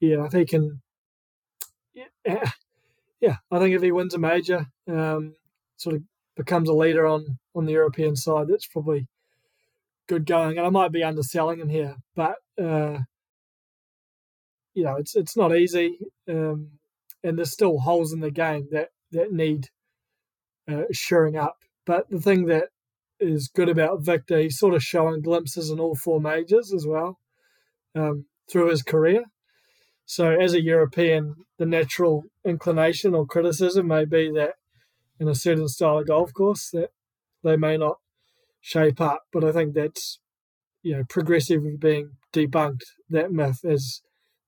yeah, 0.00 0.24
if 0.24 0.32
he 0.32 0.44
can, 0.44 0.82
yeah, 1.94 2.04
yeah 3.20 3.36
I 3.50 3.58
think 3.58 3.74
if 3.74 3.82
he 3.82 3.92
wins 3.92 4.14
a 4.14 4.18
major, 4.18 4.66
um, 4.88 5.34
sort 5.76 5.96
of 5.96 6.02
becomes 6.36 6.68
a 6.68 6.74
leader 6.74 7.06
on 7.06 7.38
on 7.54 7.64
the 7.64 7.72
European 7.72 8.16
side, 8.16 8.48
that's 8.48 8.66
probably 8.66 9.06
good 10.06 10.26
going. 10.26 10.58
And 10.58 10.66
I 10.66 10.70
might 10.70 10.92
be 10.92 11.04
underselling 11.04 11.60
him 11.60 11.68
here, 11.68 11.96
but. 12.14 12.36
Uh, 12.60 13.00
you 14.76 14.84
know, 14.84 14.96
it's 14.96 15.16
it's 15.16 15.36
not 15.36 15.56
easy, 15.56 15.98
um, 16.28 16.68
and 17.24 17.38
there's 17.38 17.50
still 17.50 17.78
holes 17.78 18.12
in 18.12 18.20
the 18.20 18.30
game 18.30 18.68
that 18.70 18.90
that 19.10 19.32
need 19.32 19.70
uh, 20.68 20.82
shoring 20.92 21.36
up. 21.36 21.56
But 21.86 22.10
the 22.10 22.20
thing 22.20 22.44
that 22.46 22.68
is 23.20 23.48
good 23.48 23.68
about 23.68 24.04
Viktor, 24.04 24.38
he's 24.38 24.58
sort 24.58 24.74
of 24.74 24.82
showing 24.82 25.22
glimpses 25.22 25.70
in 25.70 25.80
all 25.80 25.94
four 25.94 26.20
majors 26.20 26.72
as 26.72 26.86
well 26.86 27.18
um, 27.94 28.26
through 28.50 28.70
his 28.70 28.82
career. 28.82 29.24
So, 30.04 30.30
as 30.30 30.54
a 30.54 30.62
European, 30.62 31.34
the 31.58 31.66
natural 31.66 32.24
inclination 32.44 33.14
or 33.14 33.26
criticism 33.26 33.88
may 33.88 34.04
be 34.04 34.30
that 34.32 34.54
in 35.18 35.28
a 35.28 35.34
certain 35.34 35.68
style 35.68 35.98
of 35.98 36.06
golf 36.06 36.32
course 36.32 36.70
that 36.72 36.90
they 37.42 37.56
may 37.56 37.76
not 37.76 37.96
shape 38.60 39.00
up. 39.00 39.22
But 39.32 39.44
I 39.44 39.52
think 39.52 39.74
that's 39.74 40.20
you 40.82 40.96
know 40.96 41.04
progressively 41.08 41.76
being 41.76 42.12
debunked 42.32 42.84
that 43.10 43.32
myth 43.32 43.64
as 43.64 44.02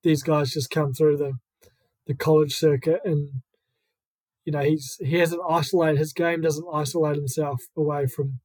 these 0.04 0.22
guys 0.22 0.52
just 0.52 0.70
come 0.70 0.92
through 0.92 1.16
the 1.16 1.32
the 2.06 2.14
college 2.14 2.54
circuit 2.54 3.00
and 3.04 3.42
you 4.44 4.52
know 4.52 4.60
he's 4.62 4.96
he 5.00 5.18
hasn't 5.18 5.42
isolated 5.48 5.98
his 5.98 6.12
game 6.12 6.40
doesn't 6.40 6.68
isolate 6.72 7.16
himself 7.16 7.62
away 7.76 8.06
from 8.06 8.40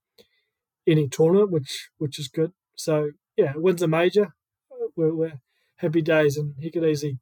any 0.87 1.07
tournament 1.07 1.51
which 1.51 1.89
which 1.97 2.19
is 2.19 2.27
good. 2.27 2.51
So 2.75 3.11
yeah 3.37 3.53
wins 3.55 3.81
a 3.81 3.87
major. 3.87 4.33
Uh, 4.71 4.87
we're, 4.95 5.13
we're 5.13 5.41
happy 5.77 6.01
days 6.01 6.37
and 6.37 6.55
he 6.59 6.71
could 6.71 6.83
easily 6.83 7.19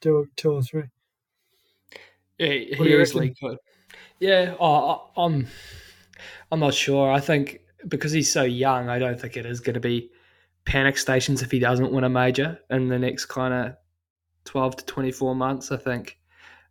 do 0.00 0.18
a 0.18 0.24
two 0.36 0.52
or 0.52 0.62
three. 0.62 0.84
Yeah 2.38 2.48
he 2.48 3.00
easily 3.00 3.34
could. 3.40 3.58
Yeah 4.18 4.54
oh, 4.60 5.10
i'm 5.16 5.46
i'm 6.50 6.60
not 6.60 6.74
sure. 6.74 7.10
I 7.12 7.20
think 7.20 7.60
because 7.88 8.12
he's 8.12 8.30
so 8.30 8.44
young 8.44 8.88
i 8.88 8.96
don't 8.96 9.20
think 9.20 9.36
it 9.36 9.44
is 9.44 9.58
going 9.58 9.74
to 9.74 9.80
be 9.80 10.08
panic 10.64 10.96
stations 10.96 11.42
if 11.42 11.50
he 11.50 11.58
doesn't 11.58 11.92
win 11.92 12.04
a 12.04 12.08
major 12.08 12.60
in 12.70 12.88
the 12.88 12.98
next 12.98 13.26
kind 13.26 13.52
of 13.52 13.76
12 14.44 14.76
to 14.76 14.84
24 14.86 15.34
months. 15.34 15.72
I 15.72 15.76
think. 15.76 16.18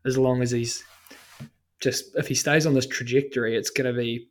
As 0.03 0.17
long 0.17 0.41
as 0.41 0.49
he's 0.49 0.83
just, 1.79 2.15
if 2.15 2.27
he 2.27 2.33
stays 2.33 2.65
on 2.65 2.73
this 2.73 2.87
trajectory, 2.87 3.55
it's 3.55 3.69
going 3.69 3.93
to 3.93 3.99
be 3.99 4.29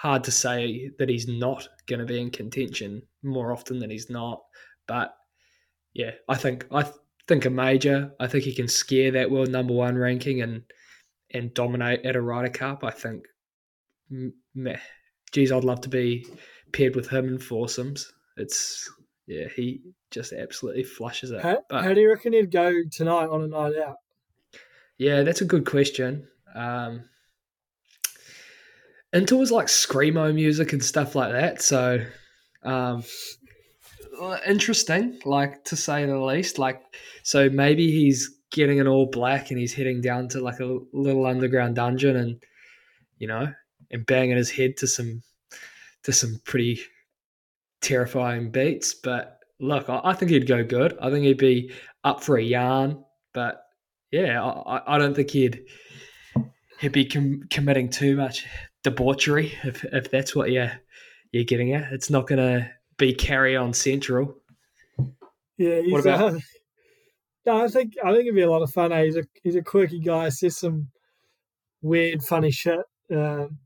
hard 0.00 0.24
to 0.24 0.30
say 0.30 0.90
that 0.98 1.08
he's 1.08 1.28
not 1.28 1.68
going 1.86 2.00
to 2.00 2.06
be 2.06 2.20
in 2.20 2.30
contention 2.30 3.02
more 3.22 3.52
often 3.52 3.78
than 3.78 3.90
he's 3.90 4.10
not. 4.10 4.42
But 4.86 5.14
yeah, 5.92 6.12
I 6.28 6.36
think, 6.36 6.66
I 6.72 6.84
think 7.26 7.44
a 7.44 7.50
major, 7.50 8.12
I 8.20 8.26
think 8.26 8.44
he 8.44 8.54
can 8.54 8.68
scare 8.68 9.10
that 9.12 9.30
world 9.30 9.50
number 9.50 9.74
one 9.74 9.96
ranking 9.96 10.42
and, 10.42 10.62
and 11.32 11.52
dominate 11.54 12.06
at 12.06 12.16
a 12.16 12.20
Ryder 12.20 12.50
Cup. 12.50 12.84
I 12.84 12.90
think, 12.90 13.24
meh, 14.54 14.78
geez, 15.32 15.52
I'd 15.52 15.64
love 15.64 15.80
to 15.82 15.88
be 15.88 16.26
paired 16.72 16.96
with 16.96 17.08
him 17.08 17.28
in 17.28 17.38
foursomes 17.38 18.12
it's 18.38 18.90
yeah, 19.26 19.46
he 19.54 19.82
just 20.10 20.32
absolutely 20.32 20.84
flushes 20.84 21.32
it. 21.32 21.42
How, 21.42 21.62
but, 21.68 21.84
how 21.84 21.92
do 21.92 22.00
you 22.00 22.08
reckon 22.08 22.32
he'd 22.32 22.50
go 22.50 22.72
tonight 22.90 23.26
on 23.26 23.42
a 23.42 23.46
night 23.46 23.74
out? 23.76 23.96
Yeah, 24.96 25.22
that's 25.22 25.42
a 25.42 25.44
good 25.44 25.66
question. 25.66 26.26
Um, 26.54 27.04
into 29.12 29.36
was 29.36 29.50
like 29.50 29.66
screamo 29.66 30.34
music 30.34 30.72
and 30.72 30.84
stuff 30.84 31.14
like 31.14 31.32
that, 31.32 31.62
so 31.62 32.04
um, 32.62 33.02
interesting, 34.46 35.20
like 35.24 35.64
to 35.64 35.76
say 35.76 36.04
the 36.04 36.18
least. 36.18 36.58
Like, 36.58 36.82
so 37.22 37.48
maybe 37.48 37.90
he's 37.90 38.38
getting 38.50 38.80
an 38.80 38.88
all 38.88 39.06
black 39.06 39.50
and 39.50 39.58
he's 39.58 39.74
heading 39.74 40.00
down 40.00 40.28
to 40.28 40.40
like 40.40 40.60
a 40.60 40.78
little 40.92 41.26
underground 41.26 41.76
dungeon 41.76 42.16
and 42.16 42.42
you 43.18 43.28
know 43.28 43.52
and 43.90 44.06
banging 44.06 44.36
his 44.36 44.50
head 44.50 44.76
to 44.78 44.86
some 44.86 45.22
to 46.02 46.12
some 46.12 46.40
pretty 46.44 46.80
terrifying 47.80 48.50
beats. 48.50 48.94
But 48.94 49.38
look, 49.60 49.88
I, 49.88 50.00
I, 50.04 50.14
think 50.14 50.30
he'd 50.30 50.46
go 50.46 50.64
good. 50.64 50.96
I 51.00 51.10
think 51.10 51.24
he'd 51.24 51.38
be 51.38 51.72
up 52.04 52.22
for 52.22 52.36
a 52.36 52.42
yarn. 52.42 53.04
But 53.34 53.62
yeah, 54.10 54.42
I, 54.42 54.94
I 54.94 54.98
don't 54.98 55.14
think 55.14 55.30
he'd 55.30 55.64
he'd 56.80 56.92
be 56.92 57.04
com- 57.04 57.44
committing 57.50 57.90
too 57.90 58.16
much 58.16 58.46
debauchery 58.82 59.52
if 59.64 59.84
if 59.84 60.10
that's 60.10 60.34
what 60.34 60.50
you're 60.50 60.72
you're 61.32 61.44
getting 61.44 61.74
at. 61.74 61.92
It's 61.92 62.10
not 62.10 62.26
going 62.26 62.38
to 62.38 62.70
be 62.96 63.14
carry 63.14 63.56
on 63.56 63.72
central. 63.72 64.36
Yeah, 65.56 65.80
what 65.88 66.00
about? 66.00 66.34
Uh, 66.34 66.38
no, 67.46 67.64
I 67.64 67.68
think 67.68 67.94
I 68.02 68.12
think 68.12 68.22
it'd 68.22 68.34
be 68.34 68.42
a 68.42 68.50
lot 68.50 68.62
of 68.62 68.72
fun. 68.72 68.92
Eh? 68.92 69.04
He's 69.04 69.16
a 69.16 69.24
he's 69.42 69.56
a 69.56 69.62
quirky 69.62 70.00
guy. 70.00 70.28
Says 70.28 70.56
some 70.56 70.88
weird, 71.82 72.22
funny 72.22 72.50
shit. 72.50 72.80
Um, 73.10 73.58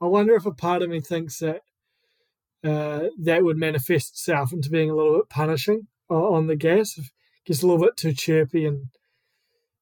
I 0.00 0.06
wonder 0.06 0.34
if 0.34 0.46
a 0.46 0.52
part 0.52 0.82
of 0.82 0.90
me 0.90 1.00
thinks 1.00 1.38
that 1.38 1.62
uh, 2.64 3.08
that 3.20 3.44
would 3.44 3.56
manifest 3.56 4.10
itself 4.10 4.52
into 4.52 4.70
being 4.70 4.90
a 4.90 4.94
little 4.94 5.18
bit 5.18 5.28
punishing 5.28 5.86
on 6.08 6.46
the 6.46 6.56
gas. 6.56 6.96
If 6.98 7.10
gets 7.44 7.62
a 7.62 7.66
little 7.66 7.82
bit 7.82 7.96
too 7.96 8.12
chirpy 8.12 8.66
and 8.66 8.86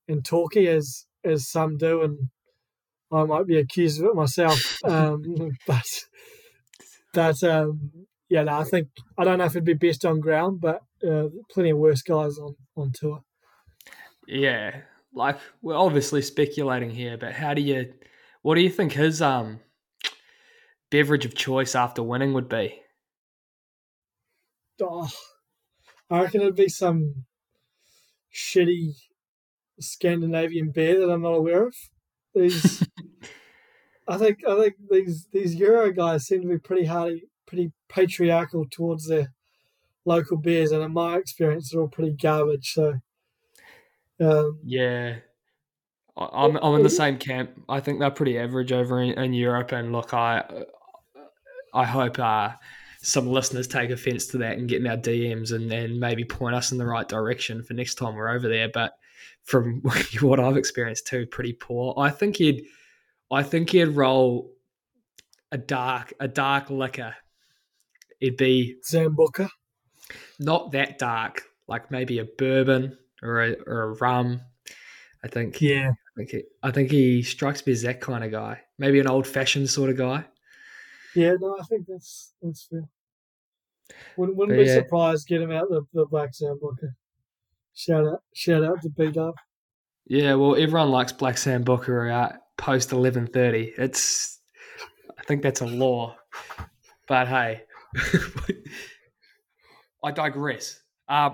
and 0.09 0.25
talky 0.25 0.69
as 0.69 1.07
as 1.25 1.49
some 1.49 1.77
do, 1.77 2.03
and 2.03 2.31
I 3.13 3.25
might 3.25 3.47
be 3.47 3.59
accused 3.59 4.01
of 4.01 4.09
it 4.09 4.15
myself. 4.15 4.79
Um, 4.85 5.53
but 5.67 5.87
but 7.13 7.43
um, 7.45 7.91
yeah, 8.29 8.43
no, 8.43 8.59
I 8.59 8.65
think 8.65 8.89
I 9.17 9.25
don't 9.25 9.39
know 9.39 9.45
if 9.45 9.53
it'd 9.53 9.65
be 9.65 9.75
best 9.75 10.05
on 10.05 10.21
ground, 10.21 10.61
but 10.61 10.83
uh, 11.07 11.29
plenty 11.51 11.71
of 11.71 11.79
worse 11.79 12.03
guys 12.03 12.39
on 12.39 12.57
on 12.77 12.93
tour. 12.95 13.23
Yeah, 14.27 14.81
like 15.15 15.39
we're 15.63 15.77
obviously 15.77 16.23
speculating 16.23 16.91
here, 16.91 17.17
but 17.17 17.33
how 17.33 17.55
do 17.55 17.63
you? 17.63 17.93
What 18.43 18.57
do 18.57 18.61
you 18.61 18.71
think 18.71 18.93
his 18.93 19.23
um 19.23 19.61
beverage 20.91 21.25
of 21.25 21.35
choice 21.35 21.75
after 21.75 22.03
winning 22.03 22.33
would 22.35 22.49
be? 22.49 22.81
Oh, 24.81 25.09
I 26.11 26.23
reckon 26.23 26.43
it'd 26.43 26.55
be 26.55 26.69
some 26.69 27.25
shitty 28.35 28.93
Scandinavian 29.81 30.71
beer 30.71 31.01
that 31.01 31.11
I'm 31.11 31.23
not 31.23 31.35
aware 31.35 31.67
of. 31.67 31.75
These, 32.37 32.87
I 34.09 34.19
think, 34.19 34.41
I 34.47 34.57
think 34.61 34.75
these 34.91 35.27
these 35.33 35.55
Euro 35.55 35.91
guys 35.91 36.27
seem 36.27 36.43
to 36.43 36.49
be 36.49 36.59
pretty 36.59 36.85
hardy, 36.85 37.25
pretty 37.47 37.73
patriarchal 37.89 38.67
towards 38.71 39.09
their 39.09 39.33
local 40.05 40.37
beers, 40.37 40.71
and 40.71 40.83
in 40.83 40.93
my 40.93 41.17
experience, 41.17 41.71
they're 41.71 41.81
all 41.81 41.89
pretty 41.89 42.13
garbage. 42.13 42.73
So, 42.75 43.01
um, 44.21 44.61
yeah, 44.65 45.17
I'm 46.17 46.57
I'm 46.57 46.75
in 46.75 46.83
the 46.83 46.91
same 46.91 47.19
camp. 47.19 47.51
I 47.69 47.81
think 47.81 48.01
they're 48.01 48.11
pretty 48.11 48.39
average 48.39 48.71
over 48.71 49.01
in, 49.01 49.19
in 49.19 49.33
Europe, 49.33 49.73
and 49.73 49.93
look, 49.93 50.13
I 50.13 50.45
I 51.75 51.85
hope 51.85 52.19
uh, 52.19 52.51
some 53.03 53.29
listeners 53.29 53.67
take 53.67 53.91
offence 53.91 54.27
to 54.29 54.39
that 54.39 54.59
and 54.59 54.69
get 54.69 54.81
in 54.81 54.87
our 54.87 54.97
DMs 54.97 55.53
and, 55.53 55.71
and 55.73 56.01
maybe 56.01 56.25
point 56.25 56.55
us 56.55 56.73
in 56.73 56.79
the 56.79 56.87
right 56.87 57.09
direction 57.09 57.63
for 57.63 57.75
next 57.75 57.95
time 57.95 58.15
we're 58.15 58.29
over 58.29 58.49
there. 58.49 58.69
But 58.69 58.95
from 59.47 59.81
what 60.21 60.39
I've 60.39 60.57
experienced 60.59 61.07
too, 61.07 61.27
pretty 61.27 61.55
poor. 61.55 61.95
I 61.97 62.11
think 62.11 62.37
he'd 62.37 62.67
I 63.31 63.43
think 63.43 63.71
he'd 63.71 63.85
roll 63.87 64.53
a 65.51 65.59
dark 65.59 66.13
a 66.21 66.29
dark 66.29 66.69
liquor. 66.71 67.15
It'd 68.21 68.37
be 68.37 68.77
Sambuca. 68.85 69.49
Not 70.39 70.73
that 70.73 70.99
dark. 70.99 71.43
like 71.69 71.91
maybe 71.91 72.19
a 72.19 72.25
bourbon 72.25 72.97
or 73.23 73.43
a, 73.43 73.57
or 73.67 73.83
a 73.83 73.95
rum. 73.95 74.41
I 75.25 75.29
think. 75.29 75.61
Yeah, 75.61 75.91
I 75.91 76.13
think, 76.17 76.31
he, 76.31 76.43
I 76.63 76.71
think 76.71 76.91
he 76.91 77.23
strikes 77.23 77.67
me 77.67 77.73
as 77.73 77.83
that 77.83 78.01
kind 78.01 78.23
of 78.23 78.31
guy. 78.31 78.61
Maybe 78.79 79.01
an 79.01 79.09
old 79.09 79.27
fashioned 79.27 79.69
sort 79.71 79.91
of 79.91 79.97
guy. 79.97 80.25
yeah. 81.17 81.35
No, 81.41 81.57
I 81.59 81.65
think 81.65 81.87
that's 81.89 82.33
that's 82.43 82.67
fair. 82.71 82.89
Wouldn't, 84.17 84.37
wouldn't 84.37 84.57
But 84.59 84.63
be 84.65 84.69
yeah. 84.69 84.75
surprised. 84.77 85.27
Get 85.27 85.41
him 85.43 85.53
out 85.53 85.69
the 85.69 85.83
the 85.93 86.07
Black 86.07 86.33
Sambuca. 86.33 86.95
Shout 87.77 88.07
out, 88.07 88.23
shout 88.35 88.65
out 88.65 88.81
to 88.83 88.89
B 88.89 89.11
Dub. 89.11 89.35
Yeah, 90.07 90.35
well, 90.35 90.57
everyone 90.57 90.91
likes 90.91 91.13
Black 91.13 91.37
Sambuca 91.37 92.11
out 92.11 92.33
post 92.57 92.91
eleven 92.91 93.27
thirty. 93.27 93.75
It's, 93.77 94.41
I 95.19 95.23
think 95.25 95.43
that's 95.43 95.61
a 95.61 95.67
law. 95.67 96.17
But 97.07 97.29
hey, 97.29 97.65
I 100.03 100.11
digress. 100.11 100.81
Uh, 101.07 101.31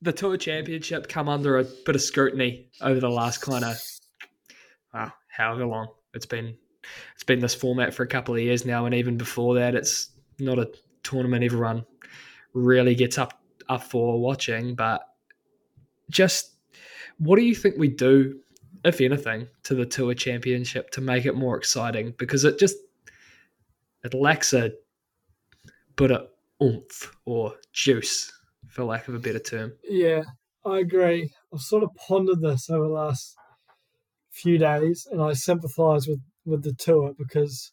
the 0.00 0.12
Tour 0.12 0.36
Championship 0.36 1.08
come 1.08 1.28
under 1.28 1.58
a 1.58 1.64
bit 1.64 1.96
of 1.96 2.02
scrutiny 2.02 2.68
over 2.80 3.00
the 3.00 3.10
last 3.10 3.38
kind 3.38 3.64
of, 3.64 3.76
wow, 4.94 5.12
however 5.28 5.66
long 5.66 5.88
it's 6.14 6.26
been. 6.26 6.56
It's 7.14 7.24
been 7.24 7.40
this 7.40 7.54
format 7.54 7.92
for 7.92 8.04
a 8.04 8.08
couple 8.08 8.34
of 8.34 8.40
years 8.40 8.64
now, 8.64 8.86
and 8.86 8.94
even 8.94 9.18
before 9.18 9.56
that, 9.56 9.74
it's 9.74 10.12
not 10.38 10.60
a 10.60 10.70
tournament 11.02 11.42
everyone 11.44 11.84
really 12.54 12.94
gets 12.94 13.18
up 13.18 13.42
up 13.68 13.82
for 13.82 14.20
watching. 14.20 14.74
But 14.76 15.02
just 16.10 16.54
what 17.18 17.36
do 17.36 17.42
you 17.42 17.54
think 17.54 17.76
we 17.76 17.88
do, 17.88 18.40
if 18.84 19.00
anything, 19.00 19.48
to 19.64 19.74
the 19.74 19.86
Tour 19.86 20.14
Championship 20.14 20.90
to 20.92 21.00
make 21.00 21.26
it 21.26 21.34
more 21.34 21.56
exciting? 21.56 22.14
Because 22.18 22.44
it 22.44 22.58
just 22.58 22.76
it 24.02 24.14
lacks 24.14 24.52
a 24.52 24.72
bit 25.96 26.10
of 26.10 26.28
oomph 26.62 27.14
or 27.26 27.54
juice, 27.72 28.32
for 28.68 28.84
lack 28.84 29.08
of 29.08 29.14
a 29.14 29.18
better 29.18 29.38
term. 29.38 29.72
Yeah, 29.84 30.22
I 30.64 30.78
agree. 30.78 31.30
I've 31.52 31.60
sort 31.60 31.82
of 31.82 31.90
pondered 32.08 32.40
this 32.40 32.70
over 32.70 32.86
the 32.86 32.92
last 32.92 33.36
few 34.30 34.58
days, 34.58 35.06
and 35.10 35.20
I 35.20 35.34
sympathise 35.34 36.06
with 36.08 36.20
with 36.44 36.62
the 36.62 36.72
tour 36.72 37.12
because 37.18 37.72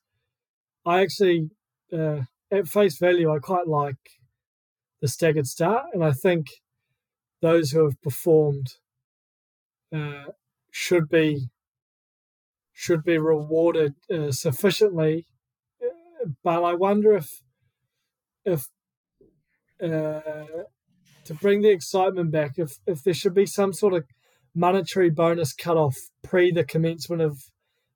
I 0.86 1.02
actually, 1.02 1.50
uh, 1.94 2.22
at 2.52 2.68
face 2.68 2.98
value, 2.98 3.34
I 3.34 3.40
quite 3.40 3.68
like 3.68 3.96
the 5.02 5.08
staggered 5.08 5.48
start, 5.48 5.86
and 5.94 6.04
I 6.04 6.12
think 6.12 6.48
those 7.42 7.72
who 7.72 7.84
have 7.84 8.02
performed 8.02 8.68
uh, 9.94 10.26
should 10.72 11.10
be 11.10 11.50
should 12.74 13.04
be 13.04 13.18
rewarded 13.18 13.96
uh, 14.12 14.32
sufficiently. 14.32 15.26
Uh, 15.82 16.30
But 16.44 16.64
I 16.64 16.74
wonder 16.74 17.16
if 17.16 17.44
if 18.46 18.68
uh, 19.82 20.64
to 21.26 21.34
bring 21.42 21.62
the 21.62 21.72
excitement 21.72 22.32
back, 22.32 22.54
if 22.58 22.78
if 22.86 23.04
there 23.04 23.14
should 23.14 23.34
be 23.34 23.46
some 23.46 23.74
sort 23.74 23.94
of 23.94 24.06
monetary 24.54 25.10
bonus 25.10 25.54
cut 25.54 25.78
off 25.78 25.96
pre 26.24 26.52
the 26.52 26.64
commencement 26.64 27.22
of 27.22 27.38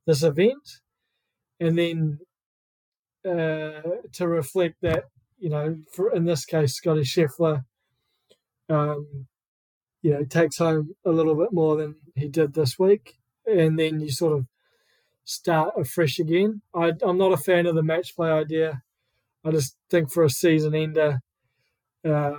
this 0.05 0.23
event, 0.23 0.81
and 1.59 1.77
then 1.77 2.19
uh, 3.25 3.81
to 4.13 4.27
reflect 4.27 4.75
that 4.81 5.05
you 5.41 5.49
know, 5.49 5.77
for 5.91 6.13
in 6.13 6.25
this 6.25 6.45
case, 6.45 6.75
Scotty 6.75 7.01
Scheffler, 7.01 7.65
um, 8.69 9.27
you 10.01 10.11
know, 10.11 10.23
takes 10.23 10.57
home 10.57 10.95
a 11.05 11.11
little 11.11 11.35
bit 11.35 11.51
more 11.51 11.77
than 11.77 11.95
he 12.15 12.27
did 12.27 12.53
this 12.53 12.77
week, 12.79 13.17
and 13.45 13.77
then 13.77 13.99
you 13.99 14.11
sort 14.11 14.33
of 14.33 14.47
start 15.23 15.73
afresh 15.77 16.19
again. 16.19 16.61
I, 16.73 16.93
I'm 17.01 17.17
not 17.17 17.33
a 17.33 17.37
fan 17.37 17.65
of 17.65 17.75
the 17.75 17.83
match 17.83 18.15
play 18.15 18.29
idea. 18.31 18.81
I 19.45 19.51
just 19.51 19.75
think 19.89 20.11
for 20.11 20.23
a 20.23 20.29
season 20.29 20.75
ender, 20.75 21.21
uh, 22.05 22.35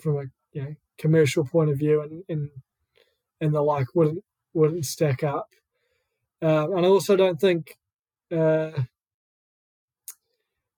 from 0.00 0.16
a 0.16 0.24
you 0.52 0.62
know, 0.62 0.74
commercial 0.98 1.44
point 1.44 1.70
of 1.70 1.78
view 1.78 2.02
and, 2.02 2.24
and 2.28 2.50
and 3.40 3.54
the 3.54 3.62
like 3.62 3.94
wouldn't 3.94 4.24
wouldn't 4.54 4.86
stack 4.86 5.22
up. 5.22 5.48
Um, 6.40 6.76
and 6.76 6.84
I 6.86 6.88
also 6.88 7.16
don't 7.16 7.40
think, 7.40 7.76
uh, 8.32 8.72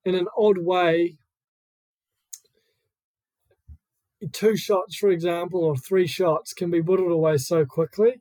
in 0.04 0.14
an 0.14 0.28
odd 0.36 0.58
way, 0.58 1.18
two 4.32 4.56
shots, 4.56 4.96
for 4.96 5.10
example, 5.10 5.64
or 5.64 5.76
three 5.76 6.06
shots 6.06 6.52
can 6.52 6.70
be 6.70 6.80
whittled 6.80 7.12
away 7.12 7.38
so 7.38 7.64
quickly. 7.64 8.20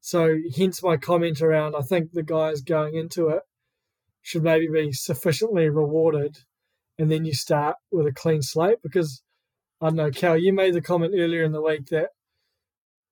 So, 0.00 0.36
hence 0.56 0.82
my 0.82 0.96
comment 0.96 1.42
around 1.42 1.74
I 1.74 1.82
think 1.82 2.12
the 2.12 2.22
guys 2.22 2.60
going 2.60 2.94
into 2.94 3.28
it 3.28 3.42
should 4.22 4.42
maybe 4.42 4.68
be 4.72 4.92
sufficiently 4.92 5.68
rewarded, 5.68 6.38
and 6.98 7.10
then 7.10 7.24
you 7.24 7.34
start 7.34 7.76
with 7.90 8.06
a 8.06 8.12
clean 8.12 8.42
slate 8.42 8.78
because 8.82 9.22
I 9.80 9.86
don't 9.86 9.96
know, 9.96 10.10
Cal, 10.10 10.38
you 10.38 10.52
made 10.52 10.74
the 10.74 10.80
comment 10.80 11.14
earlier 11.16 11.44
in 11.44 11.52
the 11.52 11.60
week 11.60 11.86
that, 11.86 12.10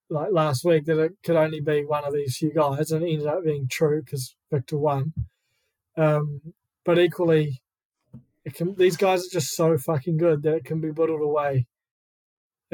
like 0.09 0.33
last 0.33 0.65
week, 0.65 0.87
that 0.87 0.99
it 0.99 1.13
could 1.25 1.37
only 1.37 1.61
be 1.61 1.85
one 1.85 2.05
of 2.05 2.15
these 2.15 2.37
few 2.37 2.53
guys, 2.53 2.91
and 2.91 3.05
it 3.05 3.13
ended 3.13 3.27
up 3.27 3.45
being 3.45 3.69
true 3.71 4.03
because 4.03 4.35
Viktor 4.51 4.79
won. 4.79 5.13
Um, 5.97 6.41
but 6.85 6.99
equally, 6.99 7.63
can, 8.53 8.75
these 8.77 8.97
guys 8.97 9.27
are 9.27 9.33
just 9.33 9.55
so 9.55 9.77
fucking 9.79 10.17
good 10.17 10.43
that 10.43 10.55
it 10.55 10.65
can 10.65 10.81
be 10.81 10.91
whittled 10.91 11.23
away 11.23 11.67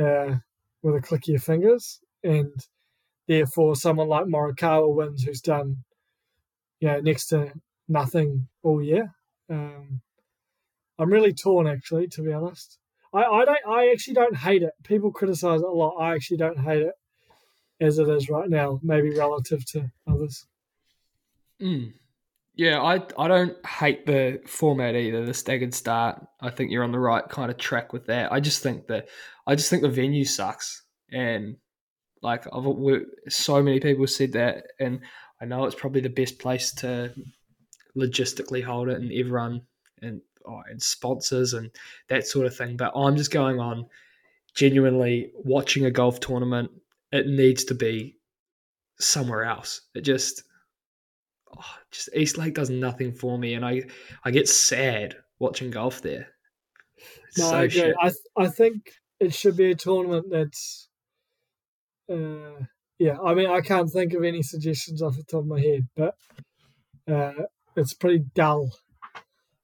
uh, 0.00 0.36
with 0.82 0.96
a 0.96 1.00
click 1.00 1.22
of 1.24 1.28
your 1.28 1.38
fingers, 1.38 2.00
and 2.22 2.52
therefore, 3.28 3.76
someone 3.76 4.08
like 4.08 4.26
Morikawa 4.26 4.94
wins, 4.94 5.22
who's 5.22 5.40
done, 5.40 5.84
you 6.80 6.88
know, 6.88 7.00
next 7.00 7.26
to 7.28 7.52
nothing 7.88 8.48
all 8.62 8.82
year. 8.82 9.14
Um, 9.48 10.00
I'm 10.98 11.10
really 11.10 11.32
torn, 11.32 11.66
actually, 11.66 12.08
to 12.08 12.22
be 12.22 12.32
honest. 12.32 12.78
I, 13.12 13.24
I 13.24 13.44
don't. 13.44 13.58
I 13.68 13.90
actually 13.90 14.14
don't 14.14 14.36
hate 14.36 14.62
it. 14.62 14.72
People 14.84 15.10
criticize 15.10 15.60
it 15.60 15.66
a 15.66 15.72
lot. 15.72 15.96
I 15.96 16.14
actually 16.14 16.36
don't 16.36 16.60
hate 16.60 16.82
it 16.82 16.94
as 17.80 17.98
it 17.98 18.08
is 18.08 18.28
right 18.28 18.48
now. 18.48 18.80
Maybe 18.82 19.10
relative 19.10 19.64
to 19.72 19.90
others. 20.06 20.46
Mm. 21.60 21.94
Yeah, 22.60 22.82
I 22.82 23.00
I 23.18 23.26
don't 23.26 23.56
hate 23.64 24.04
the 24.04 24.42
format 24.46 24.94
either. 24.94 25.24
The 25.24 25.32
staggered 25.32 25.72
start. 25.72 26.22
I 26.42 26.50
think 26.50 26.70
you're 26.70 26.84
on 26.84 26.92
the 26.92 26.98
right 26.98 27.26
kind 27.26 27.50
of 27.50 27.56
track 27.56 27.94
with 27.94 28.04
that. 28.08 28.30
I 28.30 28.38
just 28.38 28.62
think 28.62 28.86
that 28.88 29.08
I 29.46 29.54
just 29.54 29.70
think 29.70 29.80
the 29.80 29.88
venue 29.88 30.26
sucks, 30.26 30.82
and 31.10 31.56
like 32.20 32.44
I've 32.52 32.66
so 33.30 33.62
many 33.62 33.80
people 33.80 34.06
said 34.06 34.32
that, 34.32 34.64
and 34.78 35.00
I 35.40 35.46
know 35.46 35.64
it's 35.64 35.74
probably 35.74 36.02
the 36.02 36.10
best 36.10 36.38
place 36.38 36.70
to 36.74 37.14
logistically 37.96 38.62
hold 38.62 38.90
it, 38.90 39.00
and 39.00 39.10
everyone 39.10 39.62
and 40.02 40.20
oh, 40.46 40.60
and 40.70 40.82
sponsors 40.82 41.54
and 41.54 41.70
that 42.08 42.26
sort 42.26 42.44
of 42.44 42.54
thing. 42.54 42.76
But 42.76 42.92
I'm 42.94 43.16
just 43.16 43.30
going 43.30 43.58
on 43.58 43.86
genuinely 44.54 45.32
watching 45.34 45.86
a 45.86 45.90
golf 45.90 46.20
tournament. 46.20 46.70
It 47.10 47.26
needs 47.26 47.64
to 47.64 47.74
be 47.74 48.18
somewhere 48.98 49.44
else. 49.44 49.80
It 49.94 50.02
just 50.02 50.42
oh, 51.56 51.74
just 51.90 52.08
East 52.14 52.38
Lake 52.38 52.54
does 52.54 52.70
nothing 52.70 53.12
for 53.12 53.38
me, 53.38 53.54
and 53.54 53.64
I 53.64 53.82
I 54.24 54.30
get 54.30 54.48
sad 54.48 55.16
watching 55.38 55.70
golf 55.70 56.02
there. 56.02 56.28
It's 57.28 57.38
No, 57.38 57.50
so 57.50 57.56
I 57.56 57.62
agree. 57.64 57.94
I 58.00 58.08
th- 58.08 58.26
I 58.36 58.48
think 58.48 58.92
it 59.18 59.34
should 59.34 59.56
be 59.56 59.70
a 59.70 59.74
tournament 59.74 60.26
that's. 60.30 60.88
Uh, 62.10 62.64
yeah, 62.98 63.18
I 63.24 63.34
mean, 63.34 63.48
I 63.48 63.60
can't 63.60 63.90
think 63.90 64.12
of 64.14 64.24
any 64.24 64.42
suggestions 64.42 65.00
off 65.00 65.16
the 65.16 65.22
top 65.22 65.40
of 65.40 65.46
my 65.46 65.60
head, 65.60 65.88
but 65.96 66.14
uh, 67.08 67.44
it's 67.76 67.94
pretty 67.94 68.24
dull, 68.34 68.72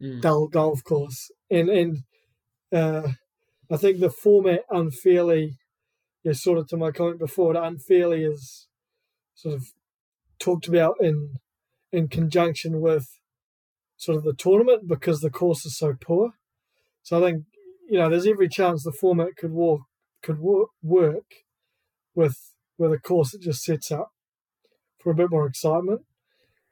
Mm. 0.00 0.20
dull 0.20 0.46
golf 0.48 0.84
course, 0.84 1.30
and 1.50 1.68
and 1.70 1.98
uh, 2.72 3.08
I 3.70 3.76
think 3.78 3.98
the 3.98 4.10
format 4.10 4.60
unfairly, 4.70 5.58
yeah, 6.22 6.32
sort 6.34 6.58
of 6.58 6.68
to 6.68 6.76
my 6.76 6.90
comment 6.90 7.18
before, 7.18 7.54
it 7.54 7.58
unfairly 7.58 8.24
is 8.24 8.68
sort 9.34 9.54
of 9.54 9.64
talked 10.38 10.68
about 10.68 10.96
in 11.00 11.36
in 11.96 12.08
conjunction 12.08 12.80
with 12.80 13.06
sort 13.96 14.18
of 14.18 14.24
the 14.24 14.34
tournament 14.34 14.86
because 14.86 15.20
the 15.20 15.30
course 15.30 15.64
is 15.64 15.76
so 15.78 15.94
poor. 16.08 16.32
So 17.02 17.18
I 17.18 17.20
think 17.30 17.44
you 17.88 17.98
know 17.98 18.08
there's 18.10 18.26
every 18.26 18.48
chance 18.48 18.82
the 18.82 18.92
format 18.92 19.36
could 19.36 19.52
walk 19.52 19.82
could 20.22 20.38
wor- 20.38 20.68
work 20.82 21.28
with 22.14 22.36
with 22.78 22.92
a 22.92 22.98
course 22.98 23.30
that 23.32 23.40
just 23.40 23.62
sets 23.62 23.90
up 23.90 24.10
for 25.00 25.10
a 25.10 25.14
bit 25.14 25.30
more 25.30 25.46
excitement. 25.46 26.02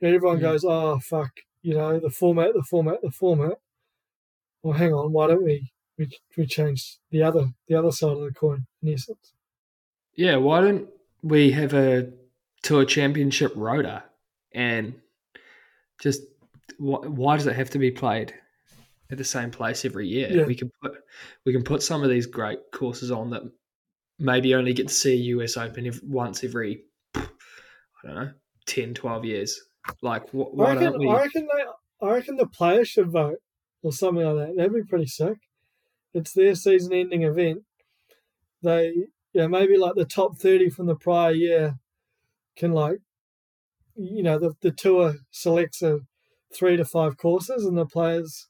And 0.00 0.14
everyone 0.14 0.38
Mm. 0.38 0.42
goes, 0.48 0.64
oh 0.64 0.98
fuck, 1.00 1.32
you 1.62 1.74
know 1.74 1.98
the 1.98 2.10
format, 2.10 2.52
the 2.54 2.62
format, 2.62 3.00
the 3.02 3.10
format. 3.10 3.58
Well, 4.62 4.74
hang 4.74 4.92
on, 4.92 5.12
why 5.12 5.28
don't 5.28 5.44
we 5.44 5.70
we, 5.96 6.08
we 6.36 6.46
change 6.46 6.98
the 7.10 7.22
other 7.22 7.44
the 7.68 7.76
other 7.76 7.92
side 7.92 8.12
of 8.16 8.20
the 8.20 8.32
coin 8.32 8.66
in 8.82 8.92
essence? 8.92 9.32
Yeah, 10.14 10.36
why 10.36 10.60
don't 10.60 10.88
we 11.22 11.52
have 11.52 11.72
a 11.74 12.12
tour 12.62 12.84
championship 12.84 13.52
rota 13.56 14.04
and 14.52 15.00
just 16.00 16.22
wh- 16.78 17.04
why 17.06 17.36
does 17.36 17.46
it 17.46 17.56
have 17.56 17.70
to 17.70 17.78
be 17.78 17.90
played 17.90 18.34
at 19.10 19.18
the 19.18 19.24
same 19.24 19.50
place 19.50 19.84
every 19.84 20.08
year? 20.08 20.28
Yeah. 20.30 20.44
We 20.44 20.54
can 20.54 20.70
put 20.82 20.92
we 21.44 21.52
can 21.52 21.62
put 21.62 21.82
some 21.82 22.02
of 22.02 22.10
these 22.10 22.26
great 22.26 22.58
courses 22.72 23.10
on 23.10 23.30
that 23.30 23.42
maybe 24.18 24.54
only 24.54 24.72
get 24.72 24.88
to 24.88 24.94
see 24.94 25.12
a 25.12 25.36
US 25.36 25.56
Open 25.56 25.86
ev 25.86 26.00
once 26.04 26.44
every 26.44 26.84
I 27.14 27.22
don't 28.04 28.14
know 28.14 28.30
10, 28.66 28.94
12 28.94 29.24
years. 29.24 29.60
Like 30.02 30.28
wh- 30.30 30.34
I 30.34 30.52
why 30.52 30.68
reckon, 30.74 30.92
don't 30.92 30.98
we? 30.98 31.08
I 31.08 31.16
reckon 31.22 31.48
they, 31.54 32.06
I 32.06 32.10
reckon 32.12 32.36
the 32.36 32.46
players 32.46 32.88
should 32.88 33.10
vote 33.10 33.38
or 33.82 33.92
something 33.92 34.24
like 34.24 34.48
that. 34.48 34.56
That'd 34.56 34.72
be 34.74 34.82
pretty 34.82 35.06
sick. 35.06 35.38
It's 36.14 36.32
their 36.32 36.54
season-ending 36.54 37.22
event. 37.22 37.62
they 38.62 38.92
yeah 39.32 39.46
maybe 39.48 39.76
like 39.76 39.94
the 39.96 40.04
top 40.04 40.38
thirty 40.38 40.70
from 40.70 40.86
the 40.86 40.94
prior 40.94 41.32
year 41.32 41.78
can 42.56 42.72
like 42.72 42.98
you 43.96 44.22
know 44.22 44.38
the 44.38 44.52
the 44.60 44.70
tour 44.70 45.14
selects 45.30 45.82
a 45.82 46.00
three 46.54 46.76
to 46.76 46.84
five 46.84 47.16
courses 47.16 47.64
and 47.64 47.76
the 47.76 47.86
players 47.86 48.48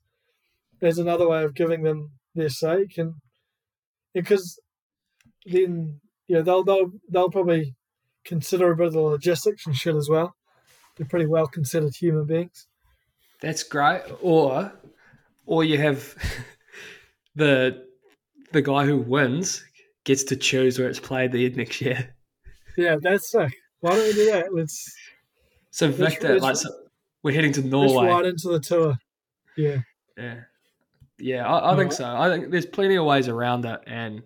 there's 0.81 0.99
another 0.99 1.29
way 1.29 1.43
of 1.43 1.55
giving 1.55 1.83
them 1.83 2.11
their 2.35 2.49
say 2.49 2.87
can 2.87 3.15
because 4.13 4.59
then 5.47 6.01
yeah 6.29 6.41
they'll 6.41 6.65
they'll 6.65 6.91
they'll 7.11 7.31
probably 7.31 7.75
consider 8.25 8.73
a 8.73 8.77
bit 8.77 8.89
of 8.89 8.93
the 8.95 9.01
logistics 9.01 9.67
and 9.67 9.77
shit 9.77 9.95
as 9.95 10.09
well. 10.09 10.35
They're 10.97 11.07
pretty 11.07 11.27
well 11.27 11.47
considered 11.47 11.95
human 11.95 12.27
beings. 12.27 12.67
That's 13.41 13.63
great. 13.63 14.03
Or 14.21 14.73
or 15.47 15.65
you 15.65 15.79
have 15.79 16.15
the 17.35 17.85
the 18.53 18.63
guy 18.63 18.87
who 18.87 18.99
wins 18.99 19.65
gets 20.05 20.25
to 20.25 20.37
choose 20.37 20.79
where 20.79 20.89
it's 20.89 21.01
played 21.01 21.33
the 21.33 21.49
next 21.51 21.81
year. 21.81 22.15
Yeah, 22.77 22.97
that's 23.01 23.31
sick. 23.31 23.53
Why 23.81 23.91
don't 23.91 24.07
we 24.07 24.13
do 24.13 24.33
that? 24.33 24.55
Let's 24.55 24.95
So 25.75 25.91
Viktor, 25.91 26.39
let's- 26.39 26.43
like 26.43 26.57
so 26.57 26.69
we're 27.25 27.35
heading 27.35 27.53
to 27.55 27.63
Norway. 27.63 28.07
right 28.07 28.25
into 28.25 28.49
the 28.49 28.61
tour. 28.61 28.97
Yeah. 29.57 29.79
Yeah, 30.17 30.43
yeah, 31.19 31.49
I, 31.53 31.73
I 31.73 31.77
think 31.77 31.91
so. 31.91 32.05
I 32.07 32.29
think 32.29 32.53
there's 32.53 32.67
plenty 32.67 32.95
of 32.95 33.05
ways 33.05 33.27
around 33.27 33.65
it, 33.65 33.81
and 33.85 34.23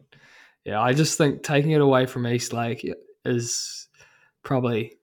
yeah, 0.67 0.79
I 0.79 0.93
just 0.93 1.17
think 1.17 1.43
taking 1.43 1.71
it 1.71 1.81
away 1.81 2.05
from 2.05 2.27
East 2.27 2.53
Lake 2.53 2.87
is 3.25 3.89
probably 4.45 4.99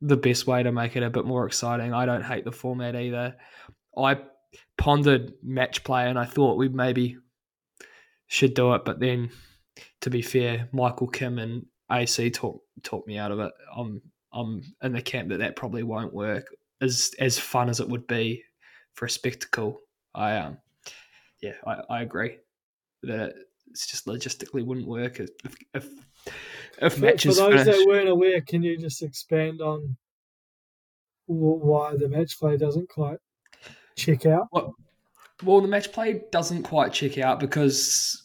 the 0.00 0.16
best 0.16 0.46
way 0.46 0.62
to 0.62 0.72
make 0.72 0.96
it 0.96 1.02
a 1.02 1.10
bit 1.10 1.26
more 1.26 1.46
exciting. 1.46 1.92
I 1.92 2.06
don't 2.06 2.24
hate 2.24 2.46
the 2.46 2.52
format 2.52 2.96
either. 2.96 3.36
I 3.94 4.20
pondered 4.78 5.34
match 5.42 5.84
play, 5.84 6.08
and 6.08 6.18
I 6.18 6.24
thought 6.24 6.56
we 6.56 6.70
maybe 6.70 7.18
should 8.28 8.54
do 8.54 8.72
it, 8.72 8.86
but 8.86 9.00
then, 9.00 9.28
to 10.00 10.08
be 10.08 10.22
fair, 10.22 10.70
Michael 10.72 11.08
Kim 11.08 11.38
and 11.38 11.66
AC 11.90 12.30
talk 12.30 12.62
talked 12.82 13.06
me 13.06 13.18
out 13.18 13.30
of 13.32 13.40
it. 13.40 13.52
I'm 13.76 14.00
I'm 14.32 14.62
in 14.82 14.92
the 14.92 15.02
camp 15.02 15.28
that 15.30 15.38
that 15.38 15.56
probably 15.56 15.82
won't 15.82 16.12
work. 16.12 16.46
As 16.80 17.14
as 17.18 17.38
fun 17.38 17.68
as 17.68 17.80
it 17.80 17.88
would 17.88 18.06
be 18.06 18.42
for 18.94 19.06
a 19.06 19.10
spectacle, 19.10 19.80
I 20.14 20.36
um 20.36 20.58
yeah, 21.40 21.54
I, 21.66 21.82
I 21.90 22.02
agree 22.02 22.38
that 23.02 23.34
it's 23.70 23.86
just 23.86 24.06
logistically 24.06 24.64
wouldn't 24.64 24.86
work 24.86 25.20
if 25.20 25.30
if 25.74 25.88
if 26.80 26.94
For, 26.94 27.16
for 27.18 27.34
those 27.34 27.36
finish. 27.36 27.64
that 27.66 27.84
weren't 27.86 28.08
aware, 28.08 28.40
can 28.40 28.62
you 28.62 28.78
just 28.78 29.02
expand 29.02 29.60
on 29.60 29.96
why 31.26 31.96
the 31.96 32.08
match 32.08 32.38
play 32.38 32.56
doesn't 32.56 32.88
quite 32.88 33.18
check 33.96 34.26
out? 34.26 34.48
Well, 35.42 35.60
the 35.60 35.68
match 35.68 35.92
play 35.92 36.22
doesn't 36.30 36.62
quite 36.62 36.92
check 36.92 37.18
out 37.18 37.40
because, 37.40 38.22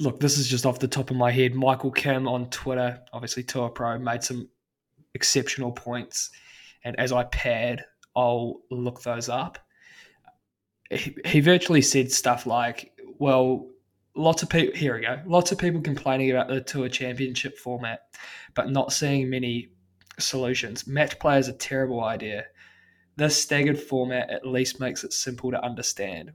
look, 0.00 0.18
this 0.20 0.38
is 0.38 0.48
just 0.48 0.64
off 0.64 0.78
the 0.78 0.88
top 0.88 1.10
of 1.10 1.16
my 1.16 1.30
head. 1.30 1.54
Michael 1.54 1.90
Kim 1.90 2.26
on 2.26 2.48
Twitter, 2.50 3.00
obviously 3.12 3.42
Tour 3.42 3.68
Pro, 3.68 3.98
made 3.98 4.22
some 4.22 4.48
exceptional 5.14 5.72
points. 5.72 6.30
And 6.84 6.98
as 6.98 7.12
I 7.12 7.24
pad, 7.24 7.84
I'll 8.16 8.60
look 8.70 9.02
those 9.02 9.28
up. 9.28 9.58
He, 10.90 11.16
he 11.24 11.40
virtually 11.40 11.82
said 11.82 12.10
stuff 12.10 12.46
like, 12.46 12.92
well, 13.18 13.68
lots 14.14 14.42
of 14.42 14.50
people, 14.50 14.76
here 14.76 14.94
we 14.94 15.02
go, 15.02 15.20
lots 15.26 15.52
of 15.52 15.58
people 15.58 15.80
complaining 15.80 16.30
about 16.30 16.48
the 16.48 16.60
Tour 16.60 16.88
Championship 16.88 17.56
format, 17.58 18.00
but 18.54 18.70
not 18.70 18.92
seeing 18.92 19.30
many 19.30 19.70
solutions. 20.18 20.86
Match 20.86 21.18
play 21.18 21.38
is 21.38 21.48
a 21.48 21.54
terrible 21.54 22.02
idea. 22.02 22.44
This 23.16 23.40
staggered 23.40 23.78
format 23.78 24.30
at 24.30 24.46
least 24.46 24.80
makes 24.80 25.04
it 25.04 25.12
simple 25.12 25.50
to 25.50 25.64
understand. 25.64 26.32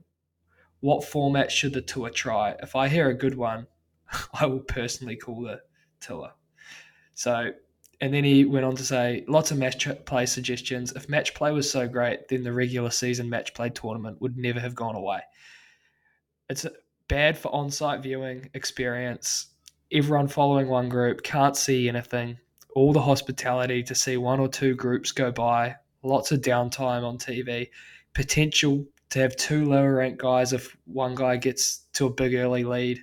What 0.80 1.04
format 1.04 1.50
should 1.50 1.74
the 1.74 1.82
tour 1.82 2.08
try? 2.10 2.54
If 2.62 2.76
I 2.76 2.88
hear 2.88 3.08
a 3.08 3.14
good 3.14 3.36
one, 3.36 3.66
I 4.40 4.46
will 4.46 4.60
personally 4.60 5.16
call 5.16 5.42
the 5.42 5.60
tour. 6.00 6.32
So, 7.14 7.50
and 8.00 8.14
then 8.14 8.24
he 8.24 8.44
went 8.44 8.64
on 8.64 8.76
to 8.76 8.84
say 8.84 9.24
lots 9.26 9.50
of 9.50 9.58
match 9.58 9.88
play 10.04 10.26
suggestions. 10.26 10.92
If 10.92 11.08
match 11.08 11.34
play 11.34 11.50
was 11.50 11.70
so 11.70 11.88
great, 11.88 12.28
then 12.28 12.44
the 12.44 12.52
regular 12.52 12.90
season 12.90 13.28
match 13.28 13.54
play 13.54 13.70
tournament 13.70 14.20
would 14.20 14.36
never 14.36 14.60
have 14.60 14.74
gone 14.74 14.94
away. 14.94 15.20
It's 16.48 16.66
bad 17.08 17.36
for 17.36 17.52
on 17.54 17.70
site 17.70 18.02
viewing 18.02 18.50
experience. 18.54 19.48
Everyone 19.90 20.28
following 20.28 20.68
one 20.68 20.88
group 20.88 21.22
can't 21.22 21.56
see 21.56 21.88
anything. 21.88 22.38
All 22.74 22.92
the 22.92 23.00
hospitality 23.00 23.82
to 23.82 23.94
see 23.94 24.16
one 24.16 24.38
or 24.38 24.48
two 24.48 24.74
groups 24.74 25.10
go 25.10 25.32
by 25.32 25.76
lots 26.02 26.30
of 26.30 26.40
downtime 26.40 27.02
on 27.02 27.18
TV, 27.18 27.68
potential 28.14 28.84
to 29.10 29.18
have 29.18 29.34
two 29.36 29.64
lower 29.64 29.94
ranked 29.94 30.20
guys 30.20 30.52
if 30.52 30.76
one 30.84 31.14
guy 31.14 31.36
gets 31.36 31.86
to 31.94 32.06
a 32.06 32.10
big 32.10 32.34
early 32.34 32.62
lead. 32.62 33.00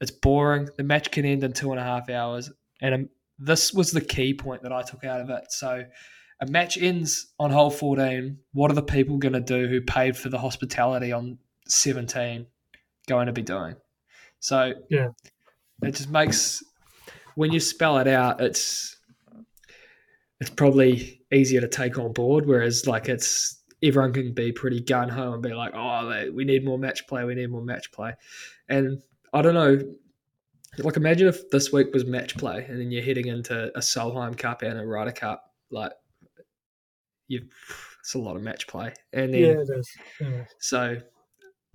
It's 0.00 0.10
boring. 0.10 0.68
The 0.76 0.82
match 0.82 1.10
can 1.10 1.24
end 1.24 1.42
in 1.42 1.52
two 1.52 1.72
and 1.72 1.80
a 1.80 1.84
half 1.84 2.10
hours. 2.10 2.50
And 2.80 3.08
this 3.44 3.72
was 3.72 3.90
the 3.90 4.00
key 4.00 4.34
point 4.34 4.62
that 4.62 4.72
I 4.72 4.82
took 4.82 5.04
out 5.04 5.20
of 5.20 5.30
it. 5.30 5.50
So 5.50 5.84
a 6.40 6.46
match 6.46 6.78
ends 6.78 7.32
on 7.38 7.50
hole 7.50 7.70
14. 7.70 8.38
What 8.52 8.70
are 8.70 8.74
the 8.74 8.82
people 8.82 9.18
going 9.18 9.32
to 9.32 9.40
do 9.40 9.66
who 9.68 9.80
paid 9.80 10.16
for 10.16 10.28
the 10.28 10.38
hospitality 10.38 11.12
on 11.12 11.38
17 11.68 12.46
going 13.08 13.26
to 13.26 13.32
be 13.32 13.42
doing? 13.42 13.74
So 14.40 14.74
Yeah. 14.90 15.08
it 15.82 15.94
just 15.94 16.10
makes, 16.10 16.62
when 17.34 17.52
you 17.52 17.60
spell 17.60 17.98
it 17.98 18.06
out, 18.08 18.40
it's 18.40 18.96
it's 20.40 20.50
probably 20.50 21.20
easier 21.32 21.60
to 21.60 21.68
take 21.68 21.98
on 21.98 22.12
board. 22.12 22.46
Whereas 22.46 22.86
like 22.86 23.08
it's 23.08 23.62
everyone 23.82 24.12
can 24.12 24.32
be 24.34 24.50
pretty 24.50 24.80
gun 24.80 25.08
ho 25.08 25.32
and 25.32 25.42
be 25.42 25.54
like, 25.54 25.72
oh, 25.74 26.30
we 26.34 26.44
need 26.44 26.64
more 26.64 26.78
match 26.78 27.06
play, 27.06 27.24
we 27.24 27.36
need 27.36 27.50
more 27.50 27.62
match 27.62 27.92
play, 27.92 28.14
and 28.68 29.00
I 29.32 29.42
don't 29.42 29.54
know. 29.54 29.80
Like 30.78 30.96
imagine 30.96 31.28
if 31.28 31.50
this 31.50 31.70
week 31.72 31.92
was 31.92 32.04
match 32.06 32.36
play, 32.36 32.64
and 32.68 32.80
then 32.80 32.90
you're 32.90 33.02
heading 33.02 33.26
into 33.26 33.70
a 33.76 33.80
Solheim 33.80 34.36
Cup 34.36 34.62
and 34.62 34.78
a 34.78 34.86
Ryder 34.86 35.12
Cup. 35.12 35.44
Like 35.70 35.92
you, 37.28 37.42
it's 38.00 38.14
a 38.14 38.18
lot 38.18 38.36
of 38.36 38.42
match 38.42 38.66
play, 38.66 38.92
and 39.12 39.32
then 39.34 39.40
Yeah, 39.40 39.46
it 39.60 39.68
is. 39.70 39.90
Yeah. 40.20 40.44
so, 40.60 40.96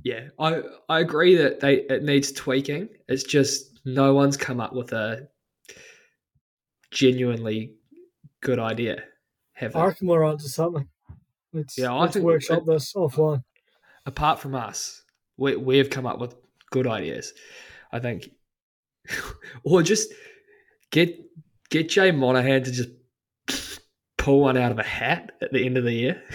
yeah, 0.03 0.29
I 0.39 0.61
I 0.89 0.99
agree 1.01 1.35
that 1.35 1.59
they 1.59 1.81
it 1.81 2.03
needs 2.03 2.31
tweaking. 2.31 2.89
It's 3.07 3.23
just 3.23 3.79
no 3.85 4.13
one's 4.15 4.35
come 4.37 4.59
up 4.59 4.73
with 4.73 4.91
a 4.93 5.27
genuinely 6.91 7.75
good 8.41 8.59
idea. 8.59 9.03
Have? 9.53 9.75
I 9.75 9.85
reckon 9.87 10.07
we're 10.07 10.23
onto 10.23 10.45
something. 10.45 10.87
Let's, 11.53 11.77
Yeah, 11.77 11.93
I 11.93 12.01
let's 12.01 12.13
think- 12.13 12.25
workshop 12.25 12.65
this 12.65 12.93
offline. 12.93 13.43
Apart 14.05 14.39
from 14.39 14.55
us, 14.55 15.03
we 15.37 15.55
we've 15.55 15.89
come 15.89 16.05
up 16.05 16.19
with 16.19 16.35
good 16.71 16.87
ideas. 16.87 17.33
I 17.91 17.99
think, 17.99 18.29
or 19.63 19.83
just 19.83 20.11
get 20.91 21.17
get 21.69 21.89
Jay 21.89 22.11
Monahan 22.11 22.63
to 22.63 22.71
just 22.71 22.89
pull 24.17 24.41
one 24.41 24.57
out 24.57 24.71
of 24.71 24.79
a 24.79 24.83
hat 24.83 25.31
at 25.41 25.51
the 25.53 25.65
end 25.65 25.77
of 25.77 25.83
the 25.83 25.93
year. 25.93 26.21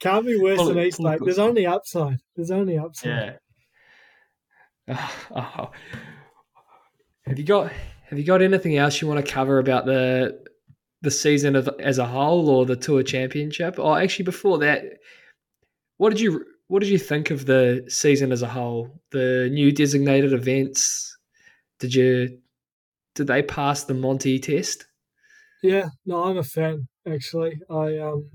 Can't 0.00 0.26
be 0.26 0.36
worse 0.36 0.58
Pull 0.58 0.68
than 0.68 0.78
East 0.80 0.98
Lake. 0.98 1.20
There's 1.22 1.38
only 1.38 1.64
upside. 1.64 2.18
There's 2.34 2.50
only 2.50 2.76
upside. 2.78 3.38
Yeah. 4.88 5.08
Oh. 5.34 5.70
Have 7.24 7.38
you 7.38 7.44
got 7.44 7.70
Have 8.08 8.18
you 8.18 8.24
got 8.24 8.42
anything 8.42 8.76
else 8.76 9.00
you 9.00 9.06
want 9.06 9.24
to 9.24 9.32
cover 9.32 9.60
about 9.60 9.86
the 9.86 10.44
the 11.02 11.10
season 11.10 11.54
of, 11.54 11.68
as 11.78 11.98
a 11.98 12.06
whole 12.06 12.48
or 12.48 12.66
the 12.66 12.74
Tour 12.74 13.04
Championship? 13.04 13.78
Or 13.78 14.00
actually, 14.00 14.24
before 14.24 14.58
that, 14.58 14.82
what 15.98 16.10
did 16.10 16.20
you 16.20 16.44
what 16.72 16.80
did 16.80 16.88
you 16.88 16.98
think 16.98 17.30
of 17.30 17.44
the 17.44 17.84
season 17.88 18.32
as 18.32 18.40
a 18.40 18.48
whole? 18.48 18.98
The 19.10 19.50
new 19.52 19.72
designated 19.72 20.32
events. 20.32 21.14
Did 21.78 21.94
you 21.94 22.38
did 23.14 23.26
they 23.26 23.42
pass 23.42 23.84
the 23.84 23.92
Monty 23.92 24.38
test? 24.38 24.86
Yeah, 25.62 25.90
no, 26.06 26.24
I'm 26.24 26.38
a 26.38 26.42
fan 26.42 26.88
actually. 27.06 27.60
I 27.68 27.98
um, 27.98 28.30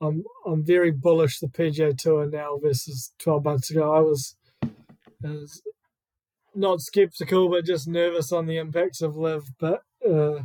I'm 0.00 0.24
I'm 0.46 0.64
very 0.64 0.90
bullish 0.90 1.38
the 1.38 1.48
PGA 1.48 1.94
Tour 1.98 2.30
now 2.30 2.58
versus 2.62 3.12
12 3.18 3.44
months 3.44 3.70
ago. 3.70 3.94
I 3.94 4.00
was, 4.00 4.36
was 5.20 5.60
not 6.54 6.80
skeptical, 6.80 7.50
but 7.50 7.66
just 7.66 7.88
nervous 7.88 8.32
on 8.32 8.46
the 8.46 8.56
impacts 8.56 9.02
of 9.02 9.18
LIV. 9.18 9.42
But 9.58 9.82
uh, 10.02 10.44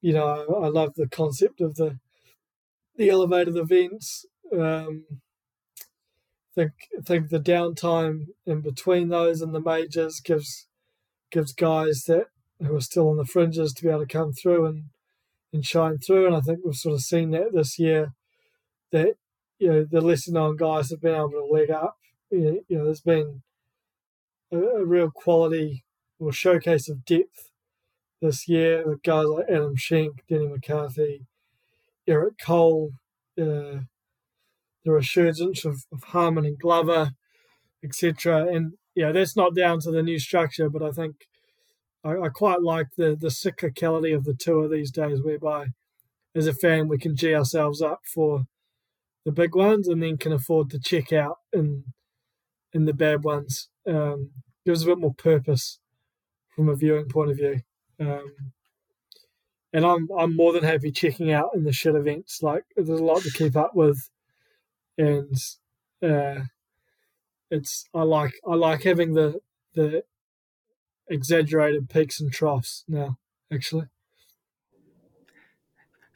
you 0.00 0.12
know, 0.14 0.26
I, 0.26 0.66
I 0.66 0.68
love 0.68 0.94
the 0.96 1.06
concept 1.06 1.60
of 1.60 1.76
the 1.76 2.00
the 2.96 3.08
elevated 3.08 3.56
events. 3.56 4.26
Um, 4.52 5.04
think 6.54 6.72
think 7.04 7.28
the 7.28 7.40
downtime 7.40 8.26
in 8.46 8.60
between 8.60 9.08
those 9.08 9.40
and 9.40 9.54
the 9.54 9.60
majors 9.60 10.20
gives 10.20 10.66
gives 11.30 11.52
guys 11.52 12.04
that 12.06 12.26
who 12.60 12.76
are 12.76 12.80
still 12.80 13.08
on 13.08 13.16
the 13.16 13.24
fringes 13.24 13.72
to 13.72 13.82
be 13.82 13.88
able 13.88 14.00
to 14.00 14.06
come 14.06 14.32
through 14.32 14.66
and 14.66 14.84
and 15.52 15.64
shine 15.64 15.98
through. 15.98 16.26
And 16.26 16.36
I 16.36 16.40
think 16.40 16.60
we've 16.64 16.74
sort 16.74 16.94
of 16.94 17.00
seen 17.00 17.30
that 17.30 17.52
this 17.52 17.78
year 17.78 18.12
that 18.92 19.14
you 19.58 19.68
know 19.68 19.84
the 19.84 20.00
lesser 20.00 20.32
known 20.32 20.56
guys 20.56 20.90
have 20.90 21.00
been 21.00 21.14
able 21.14 21.30
to 21.30 21.48
leg 21.50 21.70
up. 21.70 21.96
You 22.30 22.64
know, 22.68 22.84
there's 22.84 23.00
been 23.00 23.42
a, 24.52 24.58
a 24.58 24.84
real 24.84 25.10
quality 25.10 25.84
or 26.18 26.32
showcase 26.32 26.88
of 26.88 27.04
depth 27.04 27.50
this 28.20 28.48
year 28.48 28.86
with 28.86 29.02
guys 29.02 29.26
like 29.26 29.46
Adam 29.48 29.76
Schenk, 29.76 30.22
Denny 30.28 30.46
McCarthy, 30.48 31.26
Eric 32.06 32.38
Cole, 32.38 32.92
uh, 33.40 33.80
the 34.84 34.92
resurgence 34.92 35.64
of, 35.64 35.84
of 35.92 36.04
Harman 36.04 36.44
and 36.44 36.58
Glover, 36.58 37.12
etc. 37.82 38.46
And 38.46 38.74
yeah, 38.94 39.12
that's 39.12 39.36
not 39.36 39.54
down 39.54 39.80
to 39.80 39.90
the 39.90 40.02
new 40.02 40.18
structure, 40.18 40.68
but 40.68 40.82
I 40.82 40.90
think 40.90 41.26
I, 42.04 42.12
I 42.12 42.28
quite 42.28 42.62
like 42.62 42.88
the 42.96 43.16
the 43.18 43.28
cyclicality 43.28 44.14
of 44.14 44.24
the 44.24 44.34
tour 44.34 44.68
these 44.68 44.90
days, 44.90 45.20
whereby 45.22 45.68
as 46.34 46.46
a 46.46 46.54
fan 46.54 46.88
we 46.88 46.98
can 46.98 47.16
g 47.16 47.34
ourselves 47.34 47.80
up 47.80 48.00
for 48.12 48.44
the 49.24 49.32
big 49.32 49.54
ones 49.54 49.88
and 49.88 50.02
then 50.02 50.18
can 50.18 50.32
afford 50.32 50.70
to 50.70 50.78
check 50.78 51.12
out 51.12 51.38
in 51.52 51.84
in 52.72 52.84
the 52.84 52.94
bad 52.94 53.24
ones. 53.24 53.68
Um, 53.86 54.30
gives 54.64 54.82
a 54.82 54.86
bit 54.86 54.98
more 54.98 55.14
purpose 55.14 55.78
from 56.54 56.68
a 56.68 56.76
viewing 56.76 57.06
point 57.06 57.30
of 57.30 57.36
view. 57.36 57.60
Um, 58.00 58.34
and 59.72 59.84
I'm 59.84 60.08
I'm 60.18 60.36
more 60.36 60.52
than 60.52 60.64
happy 60.64 60.92
checking 60.92 61.32
out 61.32 61.50
in 61.54 61.64
the 61.64 61.72
shit 61.72 61.94
events. 61.94 62.42
Like 62.42 62.64
there's 62.76 62.88
a 62.88 62.94
lot 62.94 63.22
to 63.22 63.30
keep 63.30 63.56
up 63.56 63.74
with, 63.74 64.08
and 64.98 65.36
uh, 66.02 66.42
it's 67.50 67.84
I 67.94 68.02
like 68.02 68.34
I 68.46 68.54
like 68.54 68.82
having 68.82 69.14
the 69.14 69.40
the 69.74 70.04
exaggerated 71.08 71.88
peaks 71.88 72.20
and 72.20 72.32
troughs 72.32 72.84
now. 72.88 73.18
Actually, 73.52 73.86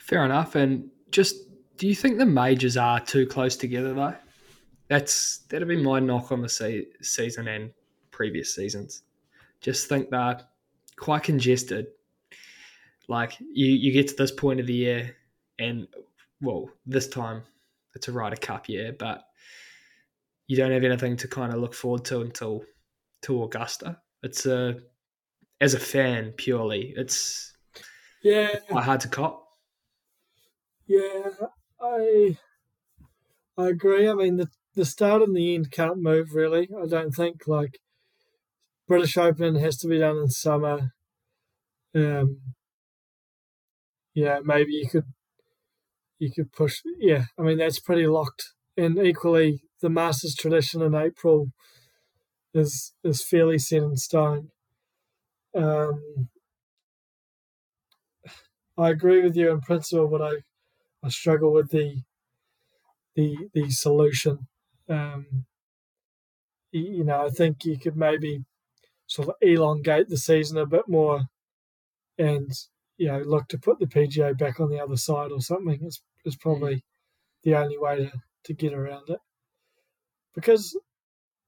Fair 0.09 0.25
enough. 0.25 0.55
And 0.55 0.89
just, 1.11 1.37
do 1.77 1.87
you 1.87 1.95
think 1.95 2.17
the 2.17 2.25
majors 2.25 2.79
are 2.79 2.99
too 2.99 3.27
close 3.27 3.57
together 3.57 3.93
though? 3.93 4.15
That's 4.89 5.41
that'd 5.51 5.69
be 5.69 5.77
my 5.77 6.01
knock 6.01 6.33
on 6.33 6.41
the 6.41 6.49
se- 6.49 6.87
season 7.03 7.47
and 7.47 7.73
previous 8.11 8.55
seasons. 8.55 9.03
Just 9.61 9.87
think 9.87 10.09
they're 10.09 10.41
quite 10.97 11.25
congested. 11.25 11.89
Like 13.07 13.39
you, 13.39 13.67
you 13.67 13.93
get 13.93 14.09
to 14.09 14.15
this 14.15 14.33
point 14.33 14.61
of 14.61 14.67
the 14.67 14.73
year, 14.73 15.15
and 15.59 15.87
well, 16.41 16.71
this 16.87 17.07
time 17.07 17.43
it's 17.95 18.09
a 18.09 18.13
Ryder 18.13 18.37
Cup 18.37 18.69
year, 18.69 18.95
but 18.99 19.23
you 20.47 20.57
don't 20.57 20.73
have 20.73 20.85
anything 20.85 21.17
to 21.19 21.29
kind 21.29 21.53
of 21.53 21.61
look 21.61 21.75
forward 21.75 22.05
to 22.07 22.21
until 22.21 22.65
to 23.23 23.43
Augusta. 23.45 24.01
It's 24.23 24.47
a 24.47 24.81
as 25.61 25.75
a 25.75 25.81
fan 25.81 26.33
purely, 26.37 26.95
it's 26.97 27.53
yeah, 28.23 28.59
quite 28.69 28.85
hard 28.85 29.01
to 29.01 29.09
cop. 29.09 29.45
yeah, 30.87 31.31
I 31.81 32.39
I 33.57 33.69
agree. 33.69 34.09
I 34.09 34.15
mean 34.15 34.37
the 34.37 34.49
the 34.75 34.85
start 34.85 35.23
and 35.23 35.37
the 35.37 35.55
end 35.55 35.71
can't 35.71 35.99
move 35.99 36.35
really. 36.35 36.69
I 36.83 36.87
don't 36.87 37.13
think 37.13 37.47
like 37.47 37.81
British 38.89 39.17
Open 39.17 39.55
has 39.57 39.77
to 39.79 39.89
be 39.89 39.99
done 39.99 40.17
in 40.19 40.31
summer. 40.31 40.95
Um, 41.95 42.41
yeah, 44.15 44.41
maybe 44.45 44.73
you 44.73 44.89
could 44.89 45.07
you 46.19 46.31
could 46.33 46.53
push. 46.53 46.83
Yeah, 46.99 47.25
I 47.39 47.43
mean 47.43 47.59
that's 47.59 47.81
pretty 47.81 48.07
locked. 48.07 48.53
And 48.77 48.99
equally, 48.99 49.63
the 49.81 49.91
Masters 49.91 50.35
tradition 50.35 50.83
in 50.83 50.95
April 50.95 51.53
is 52.53 52.93
is 53.03 53.25
fairly 53.25 53.59
set 53.59 53.83
in 53.83 53.97
stone. 53.97 54.51
Um, 55.55 56.29
I 58.79 58.89
agree 58.89 59.23
with 59.23 59.37
you 59.37 59.51
in 59.51 59.61
principle, 59.61 60.09
but 60.09 60.23
I 60.23 60.37
I 61.03 61.11
struggle 61.11 61.53
with 61.53 61.71
the 61.71 62.05
the 63.15 63.49
the 63.53 63.71
solution. 63.71 64.47
Um, 64.89 65.47
you 66.73 67.05
know, 67.05 67.27
I 67.27 67.31
think 67.31 67.65
you 67.65 67.79
could 67.79 67.97
maybe 67.97 68.45
sort 69.07 69.29
of 69.29 69.35
elongate 69.41 70.09
the 70.09 70.17
season 70.17 70.59
a 70.59 70.67
bit 70.67 70.89
more, 70.89 71.23
and 72.19 72.53
you 72.99 73.07
know, 73.07 73.21
look 73.21 73.49
to 73.49 73.59
put 73.59 73.79
the 73.79 73.87
PGA 73.87 74.37
back 74.37 74.61
on 74.61 74.69
the 74.69 74.81
other 74.81 74.97
side 74.97 75.31
or 75.31 75.41
something. 75.41 75.79
Is 75.83 76.03
is 76.25 76.37
mm. 76.37 76.41
probably 76.41 76.85
the 77.45 77.55
only 77.55 77.79
way 77.79 77.97
to 77.97 78.13
to 78.45 78.55
get 78.55 78.75
around 78.75 79.09
it. 79.09 79.21
Because 80.35 80.79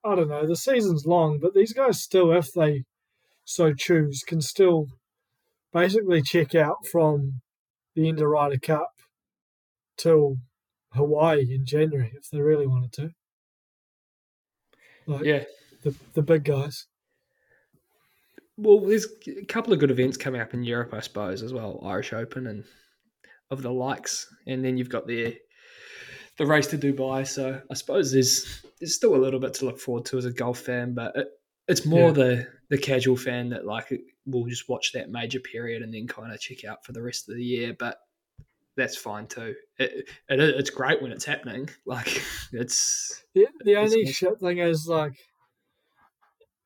I 0.02 0.14
don't 0.14 0.28
know, 0.28 0.46
the 0.46 0.56
season's 0.56 1.04
long, 1.04 1.38
but 1.40 1.54
these 1.54 1.72
guys 1.72 2.00
still, 2.00 2.32
if 2.32 2.52
they 2.52 2.84
so 3.44 3.74
choose, 3.74 4.22
can 4.26 4.40
still 4.40 4.86
basically 5.72 6.22
check 6.22 6.54
out 6.54 6.86
from 6.90 7.42
the 7.94 8.08
end 8.08 8.20
of 8.20 8.28
Ryder 8.28 8.58
Cup 8.58 8.92
till 9.96 10.36
Hawaii 10.92 11.52
in 11.52 11.66
January 11.66 12.12
if 12.14 12.30
they 12.30 12.40
really 12.40 12.66
wanted 12.66 12.92
to. 12.94 13.10
Like 15.06 15.24
Yeah. 15.24 15.44
the 15.82 15.94
the 16.14 16.22
big 16.22 16.44
guys. 16.44 16.86
Well, 18.62 18.80
there's 18.80 19.06
a 19.26 19.44
couple 19.46 19.72
of 19.72 19.78
good 19.78 19.90
events 19.90 20.16
coming 20.16 20.40
up 20.40 20.54
in 20.54 20.62
Europe, 20.62 20.92
I 20.92 21.00
suppose, 21.00 21.42
as 21.42 21.52
well. 21.52 21.80
Irish 21.84 22.12
Open 22.12 22.46
and 22.46 22.64
of 23.50 23.62
the 23.62 23.70
likes, 23.72 24.26
and 24.46 24.64
then 24.64 24.76
you've 24.76 24.88
got 24.90 25.06
the 25.06 25.36
the 26.38 26.46
race 26.46 26.66
to 26.68 26.78
Dubai. 26.78 27.26
So 27.26 27.60
I 27.70 27.74
suppose 27.74 28.12
there's 28.12 28.64
there's 28.78 28.94
still 28.94 29.14
a 29.14 29.22
little 29.24 29.40
bit 29.40 29.54
to 29.54 29.64
look 29.64 29.78
forward 29.80 30.04
to 30.06 30.18
as 30.18 30.24
a 30.24 30.32
golf 30.32 30.60
fan, 30.60 30.94
but 30.94 31.16
it, 31.16 31.28
it's 31.68 31.86
more 31.86 32.08
Yeah. 32.08 32.12
the 32.12 32.48
the 32.70 32.78
casual 32.78 33.16
fan 33.16 33.48
that 33.50 33.66
like 33.66 33.92
will 34.26 34.46
just 34.46 34.68
watch 34.68 34.92
that 34.92 35.10
major 35.10 35.40
period 35.40 35.82
and 35.82 35.92
then 35.92 36.06
kind 36.06 36.32
of 36.32 36.40
check 36.40 36.64
out 36.64 36.84
for 36.84 36.92
the 36.92 37.02
rest 37.02 37.28
of 37.28 37.34
the 37.36 37.42
year. 37.42 37.74
But 37.78 37.98
that's 38.76 38.96
fine 38.96 39.26
too. 39.26 39.54
It, 39.78 40.08
it 40.28 40.40
it's 40.40 40.70
great 40.70 41.02
when 41.02 41.12
it's 41.12 41.24
happening. 41.24 41.68
Like 41.86 42.22
it's 42.52 43.22
The, 43.34 43.48
the 43.64 43.72
It's 43.72 43.92
only 43.92 44.06
shit 44.06 44.38
thing 44.38 44.58
is 44.58 44.86
like 44.86 45.18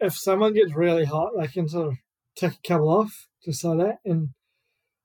if 0.04 0.16
someone 0.16 0.54
gets 0.54 0.74
really 0.74 1.04
hot, 1.04 1.32
they 1.38 1.46
can 1.46 1.68
sort 1.68 1.88
of 1.88 1.94
tick 2.36 2.52
a 2.52 2.68
couple 2.68 2.88
off 2.88 3.26
just 3.44 3.64
like 3.64 3.78
that. 3.78 3.98
And 4.04 4.30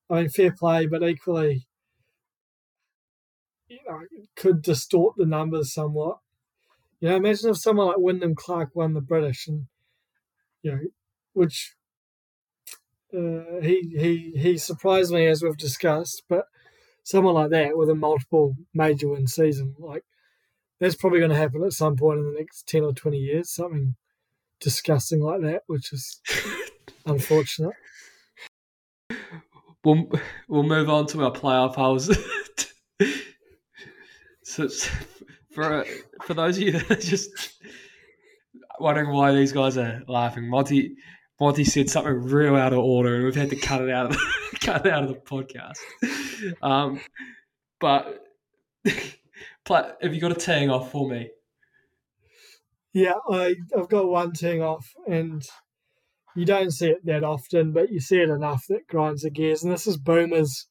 I 0.09 0.21
mean, 0.21 0.29
fair 0.29 0.51
play, 0.51 0.85
but 0.85 1.03
equally, 1.03 1.67
you 3.67 3.79
know, 3.87 4.01
could 4.35 4.61
distort 4.61 5.15
the 5.17 5.25
numbers 5.25 5.73
somewhat. 5.73 6.17
You 6.99 7.09
know, 7.09 7.15
imagine 7.15 7.51
if 7.51 7.57
someone 7.57 7.87
like 7.87 7.97
Wyndham 7.97 8.35
Clark 8.35 8.71
won 8.73 8.93
the 8.93 9.01
British, 9.01 9.47
and 9.47 9.67
you 10.61 10.71
know, 10.71 10.79
which 11.33 11.75
uh, 13.13 13.61
he 13.61 13.93
he 13.97 14.33
he 14.37 14.57
surprised 14.57 15.13
me 15.13 15.27
as 15.27 15.41
we've 15.41 15.57
discussed, 15.57 16.23
but 16.27 16.45
someone 17.03 17.35
like 17.35 17.51
that 17.51 17.77
with 17.77 17.89
a 17.89 17.95
multiple 17.95 18.55
major 18.73 19.09
win 19.09 19.27
season, 19.27 19.75
like 19.79 20.03
that's 20.79 20.95
probably 20.95 21.19
going 21.19 21.31
to 21.31 21.37
happen 21.37 21.63
at 21.63 21.73
some 21.73 21.95
point 21.95 22.19
in 22.19 22.25
the 22.25 22.37
next 22.37 22.67
10 22.67 22.83
or 22.83 22.93
20 22.93 23.17
years, 23.17 23.49
something 23.49 23.95
disgusting 24.59 25.21
like 25.21 25.41
that, 25.41 25.63
which 25.67 25.93
is 25.93 26.21
unfortunate. 27.05 27.75
we'll 29.83 30.09
we'll 30.47 30.63
move 30.63 30.89
on 30.89 31.07
to 31.07 31.23
our 31.23 31.31
playoff 31.31 31.75
holes. 31.75 32.09
so 34.43 34.69
for 35.51 35.85
for 36.23 36.33
those 36.33 36.57
of 36.57 36.63
you 36.63 36.71
that 36.73 36.91
are 36.91 36.95
just 36.95 37.29
wondering 38.79 39.11
why 39.11 39.31
these 39.31 39.51
guys 39.51 39.77
are 39.77 40.01
laughing, 40.07 40.49
Monty 40.49 40.95
Monty 41.39 41.63
said 41.63 41.89
something 41.89 42.23
real 42.23 42.55
out 42.55 42.73
of 42.73 42.79
order, 42.79 43.15
and 43.15 43.25
we've 43.25 43.35
had 43.35 43.49
to 43.49 43.55
cut 43.55 43.81
it 43.81 43.89
out 43.89 44.07
of 44.07 44.11
the, 44.11 44.57
cut 44.61 44.85
it 44.85 44.91
out 44.91 45.03
of 45.03 45.09
the 45.09 45.15
podcast. 45.15 45.77
Um, 46.61 46.99
but 47.79 48.25
have 50.01 50.13
you 50.13 50.19
got 50.19 50.31
a 50.31 50.35
teeing 50.35 50.69
off 50.69 50.91
for 50.91 51.07
me? 51.07 51.29
Yeah, 52.93 53.13
I, 53.29 53.55
I've 53.77 53.89
got 53.89 54.09
one 54.09 54.31
thing 54.31 54.61
off, 54.63 54.93
and 55.07 55.43
you 56.35 56.45
don't 56.45 56.71
see 56.71 56.87
it 56.89 57.05
that 57.05 57.23
often, 57.23 57.71
but 57.71 57.91
you 57.91 57.99
see 57.99 58.17
it 58.17 58.29
enough 58.29 58.65
that 58.69 58.87
grinds 58.87 59.21
the 59.21 59.29
gears. 59.29 59.63
And 59.63 59.71
this 59.71 59.87
is 59.87 59.97
boomers 59.97 60.67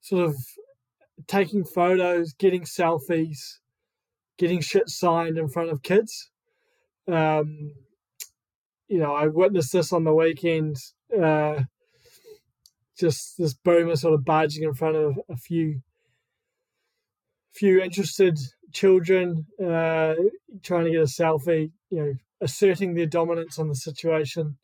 sort 0.00 0.24
of 0.24 0.36
taking 1.26 1.64
photos, 1.64 2.32
getting 2.34 2.62
selfies, 2.62 3.58
getting 4.38 4.60
shit 4.60 4.88
signed 4.88 5.38
in 5.38 5.48
front 5.48 5.70
of 5.70 5.82
kids. 5.82 6.30
Um, 7.06 7.72
you 8.88 8.98
know, 8.98 9.14
I 9.14 9.26
witnessed 9.26 9.72
this 9.72 9.92
on 9.92 10.04
the 10.04 10.14
weekend. 10.14 10.76
Uh, 11.14 11.62
just 12.98 13.36
this 13.38 13.54
boomer 13.54 13.96
sort 13.96 14.14
of 14.14 14.24
barging 14.24 14.62
in 14.62 14.74
front 14.74 14.96
of 14.96 15.18
a 15.28 15.36
few 15.36 15.80
few 17.52 17.80
interested 17.80 18.38
children 18.74 19.46
uh, 19.60 20.14
trying 20.62 20.84
to 20.84 20.90
get 20.90 21.00
a 21.00 21.04
selfie, 21.04 21.70
you 21.90 21.98
know, 21.98 22.14
asserting 22.40 22.94
their 22.94 23.06
dominance 23.06 23.58
on 23.58 23.68
the 23.68 23.74
situation. 23.74 24.58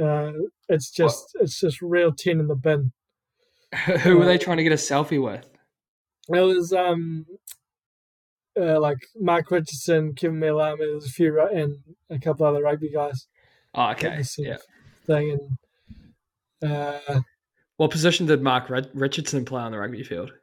Uh, 0.00 0.32
it's 0.68 0.90
just 0.90 1.36
it's 1.40 1.60
just 1.60 1.82
real 1.82 2.12
tin 2.12 2.40
in 2.40 2.48
the 2.48 2.54
bin. 2.54 2.92
Who 4.02 4.18
were 4.18 4.24
they 4.24 4.38
trying 4.38 4.58
to 4.58 4.62
get 4.62 4.72
a 4.72 4.76
selfie 4.76 5.22
with? 5.22 5.48
It 6.28 6.40
was 6.40 6.72
um 6.72 7.26
uh, 8.58 8.80
like 8.80 8.98
Mark 9.16 9.50
Richardson, 9.50 10.14
Keven 10.14 10.38
Mealamu, 10.38 10.78
there's 10.78 11.06
a 11.06 11.10
few 11.10 11.40
and 11.40 11.78
a 12.10 12.18
couple 12.18 12.46
other 12.46 12.62
rugby 12.62 12.90
guys. 12.90 13.26
Oh, 13.74 13.90
okay, 13.90 14.22
yeah. 14.38 14.56
Thing 15.06 15.56
and 16.60 16.72
uh, 16.72 17.20
What 17.76 17.90
position 17.90 18.26
did 18.26 18.42
Mark 18.42 18.70
Richardson 18.94 19.44
play 19.44 19.60
on 19.60 19.72
the 19.72 19.78
rugby 19.78 20.04
field? 20.04 20.32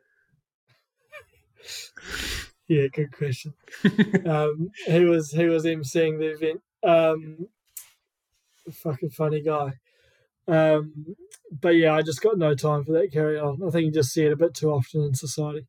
yeah, 2.71 2.87
good 2.87 3.11
question. 3.11 3.53
um, 4.25 4.71
he 4.85 5.03
was 5.03 5.31
he 5.31 5.45
was 5.45 5.65
emceeing 5.65 6.19
the 6.19 6.31
event. 6.31 6.61
Um, 6.83 7.47
fucking 8.71 9.09
funny 9.09 9.41
guy. 9.41 9.73
Um, 10.47 11.15
but 11.51 11.75
yeah, 11.75 11.93
I 11.93 12.01
just 12.01 12.21
got 12.21 12.37
no 12.37 12.55
time 12.55 12.85
for 12.85 12.93
that 12.93 13.11
carry 13.11 13.37
on. 13.37 13.61
I 13.65 13.69
think 13.71 13.85
you 13.85 13.91
just 13.91 14.13
see 14.13 14.25
it 14.25 14.31
a 14.31 14.37
bit 14.37 14.53
too 14.53 14.71
often 14.71 15.01
in 15.01 15.13
society. 15.13 15.67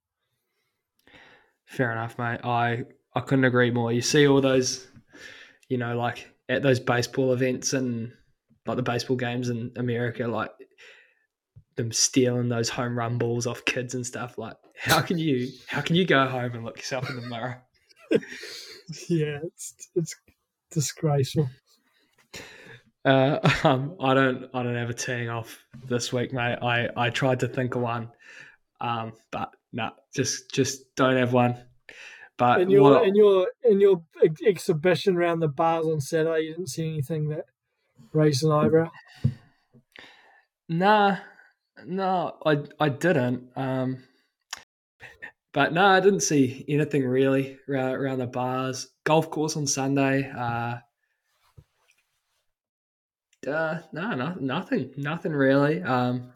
Fair 1.64 1.90
enough, 1.90 2.18
mate. 2.18 2.40
I 2.44 2.84
I 3.14 3.20
couldn't 3.20 3.46
agree 3.46 3.72
more. 3.72 3.90
You 3.90 4.00
see 4.00 4.28
all 4.28 4.40
those 4.40 4.86
you 5.68 5.78
know, 5.78 5.96
like 5.96 6.30
at 6.48 6.62
those 6.62 6.78
baseball 6.78 7.32
events 7.32 7.72
and 7.72 8.12
like 8.64 8.76
the 8.76 8.82
baseball 8.82 9.16
games 9.16 9.48
in 9.48 9.72
America, 9.74 10.28
like 10.28 10.50
them 11.76 11.90
stealing 11.90 12.48
those 12.48 12.68
home 12.68 12.96
run 12.96 13.18
balls 13.18 13.46
off 13.46 13.64
kids 13.64 13.94
and 13.94 14.06
stuff. 14.06 14.38
Like, 14.38 14.56
how 14.82 15.00
can 15.00 15.18
you 15.18 15.48
how 15.66 15.80
can 15.80 15.96
you 15.96 16.04
go 16.04 16.26
home 16.26 16.52
and 16.54 16.64
look 16.64 16.76
yourself 16.76 17.08
in 17.08 17.16
the 17.16 17.26
mirror? 17.26 17.62
Yeah, 19.08 19.38
it's 19.44 19.88
it's 19.94 20.16
disgraceful. 20.70 21.48
Uh, 23.04 23.38
um, 23.64 23.96
I 24.00 24.12
don't 24.12 24.50
I 24.52 24.62
don't 24.62 24.74
have 24.76 24.90
a 24.90 24.94
teeing 24.94 25.28
off 25.30 25.64
this 25.88 26.12
week, 26.12 26.32
mate. 26.32 26.58
I, 26.60 26.88
I 26.96 27.10
tried 27.10 27.40
to 27.40 27.48
think 27.48 27.74
of 27.74 27.82
one, 27.82 28.10
um, 28.80 29.12
but 29.30 29.54
no, 29.72 29.90
just 30.14 30.50
just 30.52 30.94
don't 30.96 31.16
have 31.16 31.32
one. 31.32 31.56
But 32.36 32.60
In 32.62 32.70
your 32.70 32.82
what- 32.82 33.06
in 33.06 33.14
your 33.14 33.48
in 33.64 33.80
your 33.80 34.02
ex- 34.22 34.42
exhibition 34.44 35.16
around 35.16 35.40
the 35.40 35.48
bars 35.48 35.86
on 35.86 36.00
Saturday, 36.00 36.42
you 36.46 36.50
didn't 36.50 36.68
see 36.68 36.88
anything 36.88 37.28
that 37.28 37.46
raised 38.12 38.42
an 38.44 38.50
eyebrow. 38.52 38.90
Nah, 40.68 41.16
no, 41.86 42.36
I 42.44 42.64
I 42.80 42.88
didn't. 42.88 43.48
Um, 43.56 44.02
but 45.52 45.72
no, 45.72 45.84
I 45.84 46.00
didn't 46.00 46.20
see 46.20 46.64
anything 46.68 47.04
really 47.04 47.58
around, 47.68 48.18
the 48.18 48.26
bars. 48.26 48.88
Golf 49.04 49.30
course 49.30 49.56
on 49.56 49.66
Sunday. 49.66 50.30
Uh, 50.30 50.76
uh 53.48 53.80
no, 53.92 54.14
no, 54.14 54.34
nothing, 54.40 54.92
nothing 54.96 55.32
really. 55.32 55.82
Um, 55.82 56.32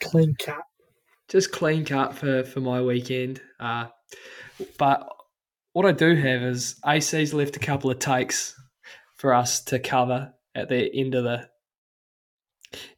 Clean 0.00 0.34
cut. 0.34 0.62
just 1.28 1.52
clean 1.52 1.84
cut 1.84 2.14
for 2.14 2.44
for 2.44 2.60
my 2.60 2.82
weekend. 2.82 3.40
Uh, 3.58 3.86
but 4.78 5.08
what 5.72 5.86
I 5.86 5.92
do 5.92 6.14
have 6.14 6.42
is 6.42 6.76
AC's 6.86 7.34
left 7.34 7.56
a 7.56 7.60
couple 7.60 7.90
of 7.90 7.98
takes 7.98 8.54
for 9.16 9.34
us 9.34 9.60
to 9.64 9.78
cover 9.78 10.32
at 10.54 10.68
the 10.68 10.90
end 10.94 11.14
of 11.14 11.24
the 11.24 11.48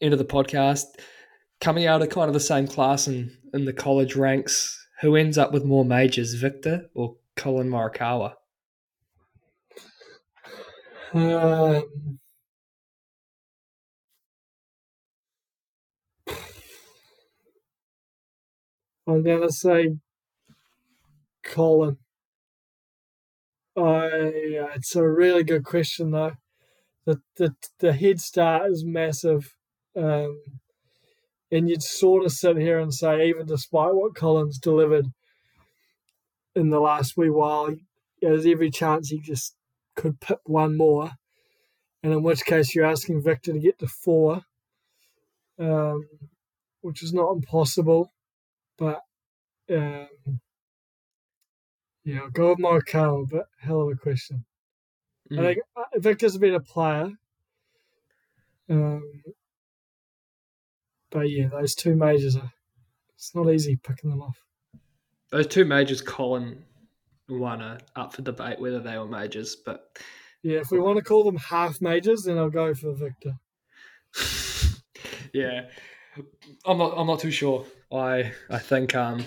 end 0.00 0.12
of 0.12 0.18
the 0.18 0.24
podcast. 0.24 0.84
Coming 1.60 1.86
out 1.86 2.02
of 2.02 2.10
kind 2.10 2.28
of 2.28 2.34
the 2.34 2.40
same 2.40 2.68
class 2.68 3.08
in, 3.08 3.36
in 3.52 3.64
the 3.64 3.72
college 3.72 4.14
ranks, 4.14 4.77
who 5.00 5.16
ends 5.16 5.38
up 5.38 5.52
with 5.52 5.64
more 5.64 5.84
majors, 5.84 6.34
Viktor 6.34 6.88
or 6.94 7.16
Collin 7.36 7.68
Morikawa? 7.68 8.34
Um, 11.12 12.18
I'm 19.06 19.22
gonna 19.22 19.50
say 19.50 19.96
Collin. 21.42 21.96
I 23.76 24.10
it's 24.74 24.94
a 24.96 25.08
really 25.08 25.44
good 25.44 25.64
question 25.64 26.10
though. 26.10 26.32
The 27.06 27.22
the 27.36 27.54
the 27.78 27.92
head 27.94 28.20
start 28.20 28.70
is 28.70 28.84
massive, 28.84 29.56
um, 29.96 30.42
and 31.50 31.68
you'd 31.68 31.82
sort 31.82 32.24
of 32.24 32.32
sit 32.32 32.56
here 32.56 32.78
and 32.78 32.92
say, 32.92 33.28
even 33.28 33.46
despite 33.46 33.94
what 33.94 34.14
Collin's 34.14 34.58
delivered 34.58 35.06
in 36.54 36.70
the 36.70 36.80
last 36.80 37.16
wee 37.16 37.30
while, 37.30 37.74
there's 38.20 38.46
every 38.46 38.70
chance 38.70 39.08
he 39.08 39.20
just 39.20 39.54
could 39.94 40.20
pip 40.20 40.40
one 40.44 40.76
more, 40.76 41.12
and 42.02 42.12
in 42.12 42.22
which 42.22 42.44
case 42.44 42.74
you're 42.74 42.84
asking 42.84 43.22
Viktor 43.22 43.52
to 43.52 43.58
get 43.58 43.78
to 43.78 43.86
four, 43.86 44.42
um, 45.58 46.08
which 46.82 47.02
is 47.02 47.12
not 47.12 47.32
impossible, 47.32 48.12
but 48.76 49.00
um, 49.70 50.08
yeah, 52.04 52.20
I'll 52.20 52.30
go 52.30 52.50
with 52.50 52.58
Morikawa, 52.58 53.28
but 53.30 53.46
hell 53.60 53.82
of 53.82 53.88
a 53.88 53.96
question. 53.96 54.44
Mm. 55.30 55.40
I 55.40 55.42
think 55.42 55.58
uh, 55.76 55.98
Victor's 55.98 56.36
a 56.36 56.38
better 56.38 56.60
player, 56.60 57.10
um, 58.70 59.02
but 61.10 61.30
yeah, 61.30 61.48
those 61.48 61.74
two 61.74 61.94
majors 61.94 62.36
are 62.36 62.52
it's 63.14 63.34
not 63.34 63.50
easy 63.50 63.76
picking 63.76 64.10
them 64.10 64.22
off. 64.22 64.36
Those 65.30 65.46
two 65.46 65.64
majors, 65.64 66.00
Collin 66.00 66.64
won, 67.28 67.60
are 67.60 67.78
up 67.96 68.14
for 68.14 68.22
debate 68.22 68.60
whether 68.60 68.80
they 68.80 68.96
were 68.96 69.08
majors, 69.08 69.56
but 69.56 69.98
Yeah, 70.42 70.60
if 70.60 70.70
we 70.70 70.78
want 70.78 70.98
to 70.98 71.04
call 71.04 71.24
them 71.24 71.36
half 71.36 71.80
majors, 71.80 72.22
then 72.22 72.38
I'll 72.38 72.48
go 72.50 72.74
for 72.74 72.94
Victor. 72.94 73.34
yeah, 75.34 75.66
I'm 76.64 76.78
not. 76.78 76.94
I'm 76.96 77.06
not 77.06 77.20
too 77.20 77.30
sure. 77.30 77.66
I 77.92 78.32
I 78.50 78.58
think 78.58 78.94
um, 78.94 79.24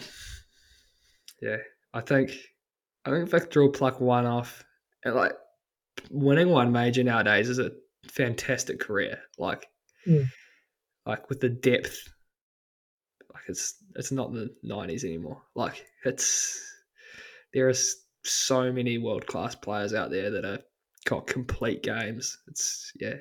yeah, 1.41 1.57
I 1.93 2.01
think 2.01 2.31
I 3.05 3.11
think 3.11 3.29
Viktor 3.29 3.61
will 3.61 3.69
pluck 3.69 3.99
one 3.99 4.25
off. 4.25 4.63
And 5.03 5.15
like 5.15 5.33
winning 6.09 6.49
one 6.49 6.71
major 6.71 7.03
nowadays 7.03 7.49
is 7.49 7.59
a 7.59 7.71
fantastic 8.07 8.79
career. 8.79 9.19
Like, 9.37 9.67
Mm. 10.07 10.25
Like 11.05 11.29
with 11.29 11.39
the 11.41 11.49
depth, 11.49 12.07
like 13.33 13.43
it's 13.47 13.75
it's 13.95 14.11
not 14.11 14.33
the 14.33 14.53
'90s 14.63 15.03
anymore. 15.03 15.41
Like 15.55 15.85
it's 16.05 16.61
there 17.53 17.69
are 17.69 17.73
so 18.23 18.71
many 18.71 18.97
world 18.97 19.25
class 19.25 19.55
players 19.55 19.93
out 19.93 20.11
there 20.11 20.29
that 20.31 20.45
are 20.45 20.59
got 21.05 21.27
complete 21.27 21.83
games. 21.83 22.37
It's 22.47 22.91
yeah, 22.99 23.15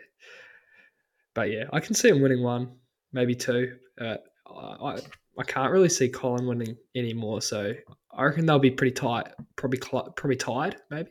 but 1.34 1.50
yeah, 1.50 1.64
I 1.72 1.80
can 1.80 1.94
see 1.94 2.08
him 2.08 2.20
winning 2.20 2.42
one, 2.42 2.76
maybe 3.12 3.34
two. 3.34 3.76
I 4.00 4.18
I- 4.46 5.00
can't 5.46 5.72
really 5.72 5.88
see 5.88 6.08
Collin 6.08 6.46
winning 6.46 6.76
anymore, 6.94 7.40
so 7.40 7.72
I 8.12 8.24
reckon 8.24 8.44
they'll 8.44 8.58
be 8.58 8.70
pretty 8.70 8.92
tight. 8.92 9.28
Probably 9.56 9.78
probably 9.78 10.36
tied, 10.36 10.76
maybe. 10.90 11.10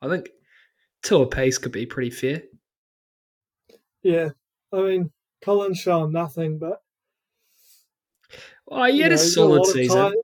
I 0.00 0.08
think 0.08 0.30
two 1.02 1.22
apiece 1.22 1.58
could 1.58 1.72
be 1.72 1.84
pretty 1.86 2.10
fair. 2.10 2.42
Yeah, 4.02 4.30
I 4.72 4.82
mean, 4.82 5.10
Collin's 5.44 5.78
shown 5.78 6.12
nothing, 6.12 6.58
but 6.58 6.82
Oh, 8.68 8.84
he 8.84 8.96
you 8.96 9.02
had 9.02 9.10
know, 9.10 9.14
a 9.14 9.18
he's 9.18 9.28
a 9.28 9.30
solid 9.32 9.66
season. 9.66 9.96
time- 9.96 10.14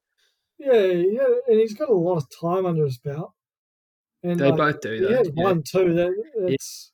Yeah, 0.59 0.73
yeah, 0.83 1.27
and 1.49 1.61
he's 1.61 1.75
got 1.75 1.89
a 1.91 1.95
lot 1.95 2.17
of 2.19 2.27
time 2.41 2.67
under 2.67 2.85
his 2.85 2.99
belt. 2.99 3.33
And 4.25 4.39
They 4.39 4.51
like, 4.51 4.57
both 4.57 4.81
do 4.81 4.93
he 4.93 5.01
that. 5.01 5.11
has 5.11 5.31
yeah. 5.35 5.45
one 5.45 5.63
too. 5.63 5.95
That 5.95 6.13
it's. 6.37 6.93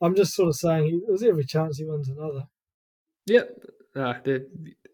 I'm 0.00 0.14
just 0.14 0.34
sort 0.34 0.48
of 0.48 0.56
saying 0.56 0.84
he, 0.86 1.00
there's 1.06 1.22
every 1.22 1.44
chance 1.44 1.78
he 1.78 1.84
wins 1.84 2.08
another. 2.08 2.44
Yep. 3.26 3.58
Uh, 3.94 4.14
there, 4.24 4.40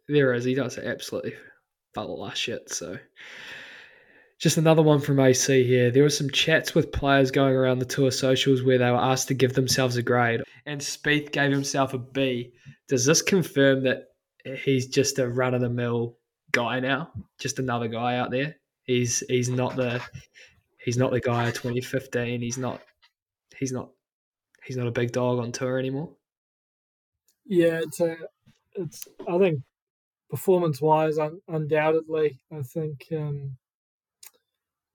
there 0.09 0.33
is. 0.35 0.45
He 0.45 0.55
does 0.55 0.79
absolutely 0.79 1.35
butler 1.95 2.35
shit. 2.35 2.73
So, 2.73 2.99
just 4.43 4.57
another 4.57 4.83
one 4.83 4.99
from 4.99 5.21
AC 5.21 5.63
here. 5.63 5.93
There 5.93 6.03
were 6.03 6.11
some 6.11 6.29
chats 6.29 6.75
with 6.75 6.91
players 6.91 7.31
going 7.31 7.55
around 7.55 7.79
the 7.79 7.85
tour 7.85 8.11
socials 8.11 8.65
where 8.65 8.77
they 8.77 8.91
were 8.91 8.97
asked 8.97 9.29
to 9.29 9.35
give 9.35 9.53
themselves 9.53 9.97
a 9.97 10.03
grade, 10.03 10.43
and 10.67 10.81
Spieth 10.81 11.31
gave 11.31 11.53
himself 11.53 11.95
a 11.95 11.99
B. 11.99 12.53
Does 12.89 13.07
this 13.07 13.23
confirm 13.23 13.85
that 13.85 14.09
he's 14.65 14.89
just 14.89 15.21
a 15.21 15.29
run 15.29 15.55
of 15.55 15.61
the 15.61 15.69
mill 15.69 16.19
guy 16.51 16.81
now? 16.81 17.13
Just 17.39 17.61
another 17.61 17.87
guy 17.87 18.17
out 18.17 18.33
there. 18.33 18.57
He's 18.83 19.23
he's 19.29 19.49
not 19.49 19.77
the 19.77 20.03
he's 20.85 20.99
not 20.99 21.13
the 21.13 21.21
guy 21.21 21.47
of 21.47 21.55
2015. 21.55 22.41
He's 22.41 22.59
not 22.59 22.83
he's 23.57 23.71
not 23.71 23.91
he's 24.65 24.77
not 24.77 24.89
a 24.89 24.93
big 24.93 25.13
dog 25.13 25.39
on 25.39 25.53
tour 25.53 25.79
anymore. 25.79 26.11
Yeah, 27.47 27.79
it's 27.81 28.01
a, 28.01 28.17
it's. 28.75 29.07
I 29.29 29.39
think 29.39 29.61
performance-wise, 30.31 31.19
un, 31.19 31.41
undoubtedly, 31.47 32.41
I 32.53 32.63
think. 32.63 33.07
Um, 33.13 33.57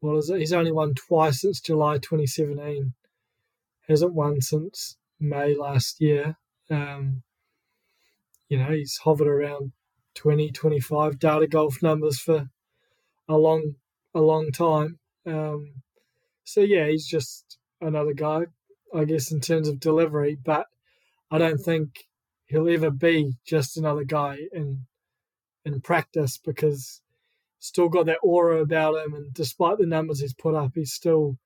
it? 0.03 0.39
He's 0.39 0.53
only 0.53 0.71
won 0.71 0.93
twice 0.93 1.41
since 1.41 1.59
July 1.59 1.97
2017. 1.97 2.93
Hasn't 3.87 4.13
won 4.13 4.41
since 4.41 4.97
May 5.19 5.55
last 5.55 6.01
year. 6.01 6.37
Um, 6.69 7.23
you 8.49 8.57
know, 8.57 8.71
he's 8.71 8.99
hovered 9.03 9.27
around 9.27 9.71
20, 10.15 10.51
25 10.51 11.19
data 11.19 11.47
golf 11.47 11.81
numbers 11.81 12.19
for 12.19 12.49
a 13.27 13.37
long, 13.37 13.75
a 14.13 14.21
long 14.21 14.51
time. 14.51 14.99
Um, 15.25 15.81
so 16.43 16.61
yeah, 16.61 16.87
he's 16.87 17.07
just 17.07 17.57
another 17.81 18.13
guy, 18.13 18.45
I 18.93 19.05
guess, 19.05 19.31
in 19.31 19.41
terms 19.41 19.67
of 19.67 19.79
delivery. 19.79 20.37
But 20.43 20.67
I 21.29 21.37
don't 21.37 21.59
think 21.59 22.07
he'll 22.45 22.69
ever 22.69 22.89
be 22.89 23.33
just 23.45 23.77
another 23.77 24.03
guy 24.03 24.37
in 24.53 24.85
in 25.65 25.81
practice 25.81 26.37
because 26.37 27.01
still 27.59 27.89
got 27.89 28.05
that 28.05 28.19
aura 28.23 28.61
about 28.61 28.95
him 28.95 29.13
and 29.13 29.33
despite 29.33 29.77
the 29.77 29.85
numbers 29.85 30.19
he's 30.19 30.33
put 30.33 30.55
up 30.55 30.71
he's 30.75 30.93
still 30.93 31.37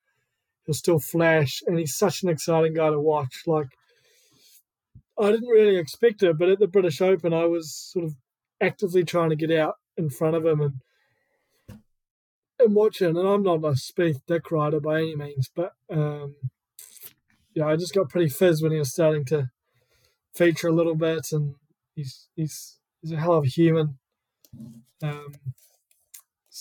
he'll 0.65 0.73
still 0.73 0.99
flash 0.99 1.61
and 1.65 1.79
he's 1.79 1.95
such 1.95 2.23
an 2.23 2.29
exciting 2.29 2.73
guy 2.73 2.89
to 2.89 2.99
watch 2.99 3.43
like 3.47 3.67
I 5.19 5.31
didn't 5.31 5.49
really 5.49 5.77
expect 5.77 6.23
it 6.23 6.37
but 6.37 6.49
at 6.49 6.59
the 6.59 6.67
British 6.67 7.01
Open 7.01 7.33
I 7.33 7.45
was 7.45 7.73
sort 7.73 8.05
of 8.05 8.15
actively 8.61 9.03
trying 9.03 9.29
to 9.29 9.35
get 9.35 9.51
out 9.51 9.75
in 9.97 10.09
front 10.09 10.35
of 10.35 10.45
him 10.45 10.61
and 10.61 10.73
and 12.59 12.75
watching 12.75 13.17
and 13.17 13.27
I'm 13.27 13.43
not 13.43 13.55
a 13.55 13.71
Spieth 13.71 14.21
dick 14.27 14.51
rider 14.51 14.79
by 14.79 14.99
any 14.99 15.15
means 15.15 15.49
but 15.53 15.71
um 15.89 16.35
yeah 17.55 17.67
I 17.67 17.75
just 17.75 17.95
got 17.95 18.09
pretty 18.09 18.29
fizz 18.29 18.61
when 18.61 18.71
he 18.71 18.79
was 18.79 18.91
starting 18.91 19.25
to 19.25 19.49
feature 20.33 20.67
a 20.67 20.73
little 20.73 20.95
bit, 20.95 21.31
and 21.31 21.55
he's 21.95 22.27
he's 22.35 22.77
he's 23.01 23.11
a 23.11 23.17
hell 23.17 23.33
of 23.33 23.45
a 23.45 23.47
human. 23.47 23.97
Um, 25.03 25.33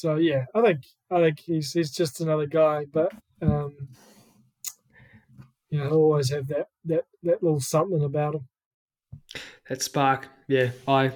so 0.00 0.16
yeah, 0.16 0.46
I 0.54 0.62
think 0.62 0.86
I 1.10 1.20
think 1.20 1.40
he's 1.40 1.72
he's 1.72 1.90
just 1.90 2.22
another 2.22 2.46
guy, 2.46 2.86
but 2.90 3.12
um, 3.42 3.76
you 5.68 5.78
know, 5.78 5.90
always 5.90 6.30
have 6.30 6.46
that 6.48 6.68
that 6.86 7.04
that 7.22 7.42
little 7.42 7.60
something 7.60 8.02
about 8.02 8.36
him. 8.36 8.48
That 9.68 9.82
spark, 9.82 10.28
yeah, 10.48 10.70
I 10.88 11.12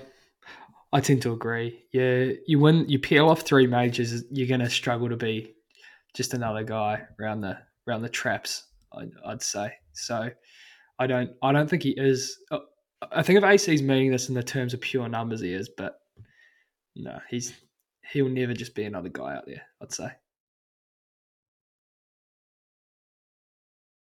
I 0.92 1.00
tend 1.00 1.22
to 1.22 1.32
agree. 1.32 1.82
Yeah, 1.92 2.32
you 2.46 2.58
win, 2.58 2.86
you 2.86 2.98
peel 2.98 3.30
off 3.30 3.40
three 3.40 3.66
majors, 3.66 4.22
you're 4.30 4.46
going 4.46 4.60
to 4.60 4.68
struggle 4.68 5.08
to 5.08 5.16
be 5.16 5.54
just 6.14 6.34
another 6.34 6.62
guy 6.62 7.04
around 7.18 7.40
the 7.40 7.56
around 7.88 8.02
the 8.02 8.10
traps. 8.10 8.64
I'd, 8.92 9.12
I'd 9.24 9.42
say 9.42 9.72
so. 9.94 10.28
I 10.98 11.06
don't 11.06 11.30
I 11.42 11.52
don't 11.52 11.70
think 11.70 11.84
he 11.84 11.94
is. 11.96 12.36
uh, 12.50 12.58
I 13.10 13.22
think 13.22 13.38
if 13.38 13.44
AC's 13.44 13.80
meaning 13.80 14.10
this 14.10 14.28
in 14.28 14.34
the 14.34 14.42
terms 14.42 14.74
of 14.74 14.82
pure 14.82 15.08
numbers, 15.08 15.40
he 15.40 15.54
is, 15.54 15.70
but 15.74 15.94
no, 16.94 17.18
he's 17.30 17.54
he'll 18.12 18.28
never 18.28 18.54
just 18.54 18.74
be 18.74 18.84
another 18.84 19.08
guy 19.08 19.34
out 19.34 19.46
there. 19.46 19.62
I'd 19.80 19.92
say. 19.92 20.08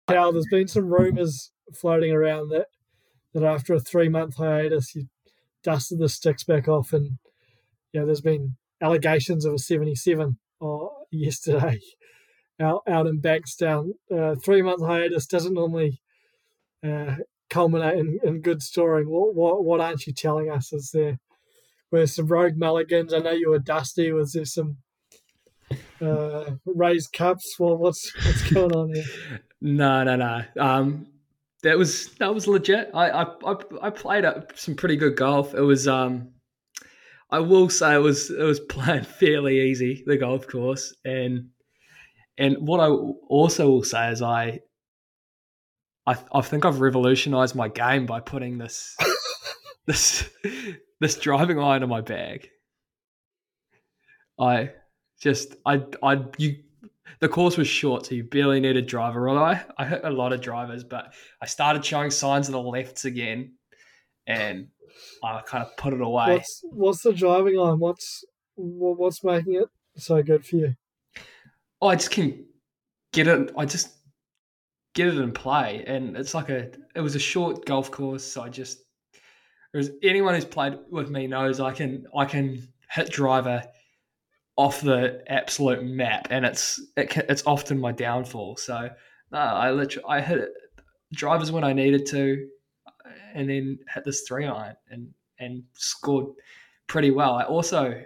Now, 0.09 0.31
there's 0.31 0.47
been 0.49 0.67
some 0.67 0.91
rumours 0.91 1.51
floating 1.73 2.11
around 2.11 2.49
that 2.49 2.67
that 3.33 3.43
after 3.43 3.73
a 3.73 3.79
three 3.79 4.09
month 4.09 4.37
hiatus, 4.37 4.95
you 4.95 5.07
dusted 5.63 5.99
the 5.99 6.09
sticks 6.09 6.43
back 6.43 6.67
off, 6.67 6.93
and 6.93 7.19
yeah, 7.93 8.05
there's 8.05 8.21
been 8.21 8.55
allegations 8.81 9.45
of 9.45 9.53
a 9.53 9.59
77 9.59 10.37
uh, 10.61 10.77
yesterday 11.11 11.79
out 12.59 12.81
out 12.87 13.07
in 13.07 13.21
Bankstown. 13.21 13.91
Uh, 14.11 14.35
three 14.35 14.61
month 14.61 14.81
hiatus 14.81 15.27
doesn't 15.27 15.53
normally 15.53 16.01
uh, 16.83 17.15
culminate 17.49 17.99
in, 17.99 18.19
in 18.23 18.41
good 18.41 18.63
story. 18.63 19.05
What, 19.05 19.35
what 19.35 19.63
what 19.63 19.81
aren't 19.81 20.07
you 20.07 20.13
telling 20.13 20.49
us? 20.49 20.73
Is 20.73 20.91
there 20.91 21.19
were 21.91 22.07
some 22.07 22.27
rogue 22.27 22.57
mulligans? 22.57 23.13
I 23.13 23.19
know 23.19 23.31
you 23.31 23.49
were 23.49 23.59
dusty. 23.59 24.11
Was 24.11 24.33
there 24.33 24.45
some 24.45 24.77
uh, 26.01 26.51
raised 26.65 27.13
cups? 27.13 27.55
Well, 27.59 27.77
what's 27.77 28.13
what's 28.25 28.51
going 28.51 28.73
on 28.73 28.93
here? 28.93 29.03
No, 29.61 30.05
no, 30.05 30.15
no. 30.15 30.41
Um, 30.57 31.07
that 31.63 31.77
was 31.77 32.13
that 32.19 32.33
was 32.33 32.47
legit. 32.47 32.91
I 32.93 33.09
I 33.09 33.55
I, 33.81 33.89
played 33.89 34.23
some 34.55 34.75
pretty 34.75 34.95
good 34.95 35.17
golf. 35.17 35.53
It 35.53 35.59
was 35.59 35.85
um, 35.85 36.29
I 37.29 37.39
will 37.39 37.69
say 37.69 37.95
it 37.95 37.99
was 37.99 38.31
it 38.31 38.41
was 38.41 38.59
playing 38.69 39.03
fairly 39.03 39.59
easy 39.69 40.05
the 40.07 40.15
golf 40.15 40.47
course, 40.47 40.95
and 41.03 41.49
and 42.37 42.55
what 42.59 42.79
I 42.79 42.87
also 42.87 43.69
will 43.69 43.83
say 43.83 44.09
is 44.11 44.21
I. 44.21 44.61
I, 46.07 46.15
I 46.33 46.41
think 46.41 46.65
I've 46.65 46.79
revolutionized 46.79 47.53
my 47.53 47.67
game 47.67 48.07
by 48.07 48.19
putting 48.19 48.57
this 48.57 48.95
this 49.89 50.29
this 50.99 51.17
driving 51.17 51.59
iron 51.59 51.81
in 51.81 51.89
my 51.89 52.01
bag. 52.01 52.47
I 54.39 54.71
just 55.19 55.55
I 55.65 55.83
I 56.03 56.23
you 56.37 56.57
the 57.19 57.27
course 57.27 57.57
was 57.57 57.67
short, 57.67 58.05
so 58.05 58.15
you 58.15 58.23
barely 58.23 58.59
need 58.59 58.77
a 58.77 58.81
driver. 58.83 59.27
Although 59.27 59.43
I, 59.43 59.65
I 59.79 59.85
hit 59.85 60.01
a 60.03 60.09
lot 60.11 60.31
of 60.31 60.41
drivers, 60.41 60.83
but 60.83 61.11
I 61.41 61.47
started 61.47 61.83
showing 61.83 62.11
signs 62.11 62.47
of 62.47 62.53
the 62.53 62.61
lefts 62.61 63.05
again, 63.05 63.55
and 64.27 64.67
I 65.23 65.41
kind 65.41 65.63
of 65.63 65.75
put 65.75 65.93
it 65.93 66.01
away. 66.01 66.33
What's 66.35 66.61
what's 66.63 67.01
the 67.01 67.11
driving 67.11 67.59
iron? 67.59 67.79
What's 67.79 68.23
what's 68.55 69.23
making 69.23 69.55
it 69.55 69.69
so 69.97 70.21
good 70.21 70.45
for 70.45 70.55
you? 70.57 70.75
Oh, 71.81 71.87
I 71.87 71.95
just 71.95 72.11
can 72.11 72.45
get 73.11 73.27
it. 73.27 73.51
I 73.57 73.65
just 73.65 73.97
get 74.93 75.07
it 75.07 75.17
in 75.17 75.31
play, 75.31 75.83
and 75.87 76.15
it's 76.15 76.35
like 76.35 76.49
a. 76.49 76.69
It 76.95 77.01
was 77.01 77.15
a 77.15 77.19
short 77.19 77.65
golf 77.65 77.89
course, 77.89 78.23
so 78.23 78.43
I 78.43 78.49
just. 78.49 78.83
There's 79.73 79.89
anyone 80.01 80.33
who's 80.33 80.45
played 80.45 80.77
with 80.89 81.09
me 81.09 81.27
knows 81.27 81.59
I 81.59 81.71
can 81.71 82.05
I 82.15 82.25
can 82.25 82.67
hit 82.89 83.11
driver 83.11 83.63
off 84.57 84.81
the 84.81 85.23
absolute 85.27 85.83
map, 85.83 86.27
and 86.31 86.45
it's 86.45 86.81
it 86.97 87.09
can, 87.09 87.23
it's 87.29 87.43
often 87.45 87.79
my 87.79 87.91
downfall. 87.91 88.57
So 88.57 88.89
no, 89.31 89.37
I 89.37 89.71
literally 89.71 90.05
I 90.07 90.21
hit 90.21 90.39
it, 90.39 90.49
drivers 91.13 91.51
when 91.51 91.63
I 91.63 91.73
needed 91.73 92.05
to, 92.07 92.47
and 93.33 93.49
then 93.49 93.79
hit 93.93 94.05
this 94.05 94.23
three 94.27 94.45
iron 94.45 94.75
and 94.89 95.09
and 95.39 95.63
scored 95.73 96.33
pretty 96.87 97.11
well. 97.11 97.35
I 97.35 97.43
also 97.43 98.01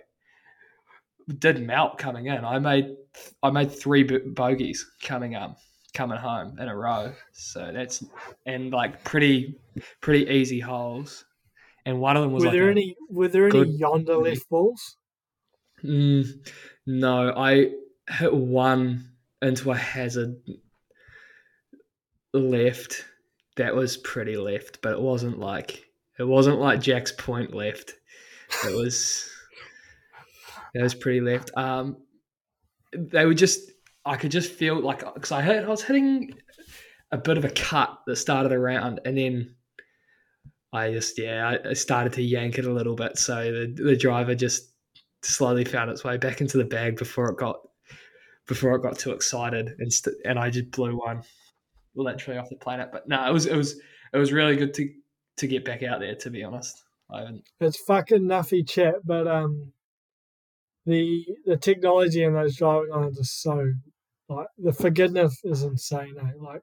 did 1.40 1.66
melt 1.66 1.98
coming 1.98 2.28
in. 2.28 2.44
I 2.44 2.60
made 2.60 2.96
I 3.42 3.50
made 3.50 3.72
three 3.72 4.04
bo- 4.04 4.20
bogeys 4.26 4.86
coming 5.02 5.36
up 5.36 5.58
coming 5.94 6.18
home 6.18 6.60
in 6.60 6.68
a 6.68 6.76
row. 6.76 7.14
So 7.32 7.72
that's 7.74 8.04
and 8.46 8.72
like 8.72 9.04
pretty 9.04 9.58
pretty 10.02 10.30
easy 10.30 10.60
holes. 10.60 11.26
And 11.86 12.00
one 12.00 12.16
of 12.16 12.24
them 12.24 12.32
was 12.32 12.42
were 12.42 12.48
like 12.48 12.54
there 12.54 12.70
any 12.70 12.96
were 13.10 13.28
there 13.28 13.48
any 13.48 13.66
yonder 13.66 14.18
left 14.18 14.50
balls? 14.50 14.98
Mm, 15.84 16.50
no, 16.86 17.34
I 17.36 17.72
hit 18.10 18.34
one 18.34 19.12
into 19.42 19.72
a 19.72 19.76
hazard 19.76 20.36
left. 22.34 23.06
That 23.58 23.76
was 23.76 23.98
pretty 23.98 24.38
left, 24.38 24.82
but 24.82 24.94
it 24.94 25.02
wasn't 25.02 25.40
like 25.40 25.84
it 26.18 26.24
wasn't 26.24 26.60
like 26.60 26.82
Jack's 26.82 27.12
point 27.12 27.54
left. 27.54 27.94
It 28.66 28.76
was 28.76 29.30
it 30.74 30.82
was 30.82 30.96
pretty 30.96 31.22
left. 31.22 31.52
Um, 31.56 31.98
they 32.94 33.26
were 33.26 33.34
just 33.34 33.72
I 34.06 34.16
could 34.16 34.32
just 34.32 34.52
feel 34.52 34.80
like 34.80 35.04
because 35.14 35.32
I 35.32 35.42
hit 35.42 35.66
I 35.66 35.68
was 35.68 35.84
hitting 35.84 36.34
a 37.12 37.18
bit 37.18 37.38
of 37.38 37.46
a 37.46 37.50
cut 37.50 38.00
that 38.08 38.16
started 38.16 38.52
around, 38.52 39.02
and 39.06 39.18
then 39.18 39.56
I 40.74 40.92
just 40.92 41.18
yeah 41.20 41.58
I- 41.70 41.74
started 41.74 42.14
to 42.14 42.22
yank 42.24 42.58
it 42.58 42.66
a 42.66 42.74
little 42.74 42.96
bit. 42.96 43.18
So 43.18 43.36
the 43.52 43.74
the 43.84 43.96
driver 43.96 44.36
just 44.36 44.74
slowly 45.22 45.64
found 45.64 45.90
its 45.90 46.04
way 46.04 46.18
back 46.18 46.42
into 46.42 46.58
the 46.58 46.66
bag 46.66 46.98
before 46.98 47.30
it 47.30 47.38
got 47.38 47.62
before 48.48 48.76
it 48.76 48.82
got 48.82 49.00
too 49.00 49.12
excited 49.12 49.76
and 49.80 49.94
st- 49.94 50.18
and 50.26 50.38
I 50.38 50.50
just 50.50 50.72
blew 50.72 50.98
one 50.98 51.24
literally 51.96 52.40
off 52.40 52.50
the 52.50 52.58
planet. 52.58 52.90
But 52.92 53.08
no, 53.08 53.26
it 53.26 53.32
was 53.32 53.46
it 53.46 53.56
was 53.56 53.80
it 54.14 54.18
was 54.18 54.34
really 54.34 54.56
good 54.56 54.74
to 54.74 54.90
to 55.38 55.48
get 55.48 55.64
back 55.64 55.84
out 55.84 56.00
there. 56.00 56.16
To 56.16 56.30
be 56.30 56.44
honest, 56.44 56.82
I. 57.12 57.26
It's 57.60 57.80
fucking 57.86 58.24
nuffy 58.24 58.68
chat, 58.68 58.96
but 59.06 59.28
um, 59.28 59.72
the 60.86 61.26
the 61.46 61.58
technology 61.58 62.24
in 62.24 62.34
those 62.34 62.58
driving 62.58 62.90
irons 62.94 63.18
is 63.18 63.32
so 63.32 63.72
like 64.30 64.48
the 64.58 64.74
forgiveness 64.74 65.40
is 65.44 65.64
insane. 65.64 66.16
Eh? 66.20 66.32
Like 66.40 66.62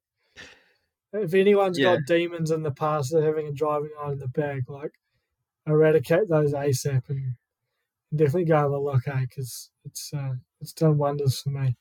if 1.12 1.34
anyone's 1.34 1.78
Yeah. 1.78 1.96
got 1.96 2.06
demons 2.06 2.50
in 2.50 2.62
the 2.62 2.70
past 2.70 3.12
they're 3.12 3.24
having 3.24 3.48
a 3.48 3.52
driving 3.52 3.90
iron 4.00 4.12
in 4.14 4.18
the 4.18 4.28
bag, 4.28 4.68
like 4.68 4.92
eradicate 5.66 6.28
those 6.28 6.52
ASAP 6.52 7.08
and 7.08 7.34
definitely 8.14 8.44
go 8.46 8.56
have 8.56 8.70
a 8.70 8.78
look, 8.78 9.06
eh? 9.06 9.20
Because 9.20 9.70
it's 9.84 10.12
uh, 10.12 10.34
it's 10.60 10.72
done 10.72 10.98
wonders 10.98 11.40
for 11.40 11.50
me. 11.50 11.76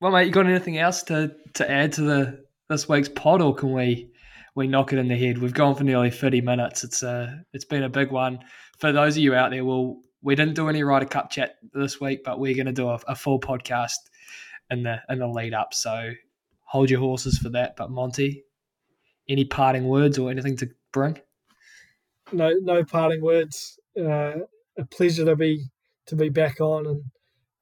Well, 0.00 0.12
mate, 0.12 0.26
you 0.26 0.32
got 0.32 0.46
anything 0.46 0.78
else 0.78 1.02
to 1.04 1.34
to 1.54 1.70
add 1.70 1.92
to 1.94 2.02
the 2.02 2.44
this 2.68 2.88
week's 2.88 3.08
pod, 3.08 3.40
or 3.40 3.54
can 3.54 3.72
we 3.72 4.10
we 4.54 4.66
knock 4.66 4.92
it 4.92 4.98
in 4.98 5.08
the 5.08 5.16
head? 5.16 5.38
We've 5.38 5.54
gone 5.54 5.74
for 5.74 5.84
nearly 5.84 6.10
thirty 6.10 6.40
minutes. 6.40 6.84
It's 6.84 7.02
a 7.02 7.44
it's 7.52 7.64
been 7.64 7.84
a 7.84 7.88
big 7.88 8.10
one 8.10 8.40
for 8.78 8.92
those 8.92 9.16
of 9.16 9.22
you 9.22 9.34
out 9.34 9.50
there. 9.50 9.64
Well, 9.64 10.00
we 10.22 10.34
didn't 10.34 10.54
do 10.54 10.68
any 10.68 10.82
Ryder 10.82 11.06
Cup 11.06 11.30
chat 11.30 11.56
this 11.72 12.00
week, 12.00 12.24
but 12.24 12.38
we're 12.38 12.54
going 12.54 12.66
to 12.66 12.72
do 12.72 12.88
a, 12.88 12.98
a 13.08 13.14
full 13.14 13.40
podcast 13.40 13.96
in 14.70 14.82
the 14.82 15.00
in 15.08 15.18
the 15.18 15.28
lead 15.28 15.54
up. 15.54 15.72
So 15.74 16.12
hold 16.74 16.90
your 16.90 16.98
horses 16.98 17.38
for 17.38 17.50
that. 17.50 17.76
But 17.76 17.92
Monty, 17.92 18.42
any 19.28 19.44
parting 19.44 19.84
words 19.84 20.18
or 20.18 20.28
anything 20.28 20.56
to 20.56 20.68
bring? 20.92 21.20
no 22.32 22.52
no 22.62 22.82
parting 22.84 23.22
words. 23.22 23.78
Uh, 23.96 24.32
a 24.76 24.84
pleasure 24.90 25.24
to 25.24 25.36
be 25.36 25.66
to 26.06 26.16
be 26.16 26.28
back 26.30 26.60
on 26.60 26.84
and 26.86 27.02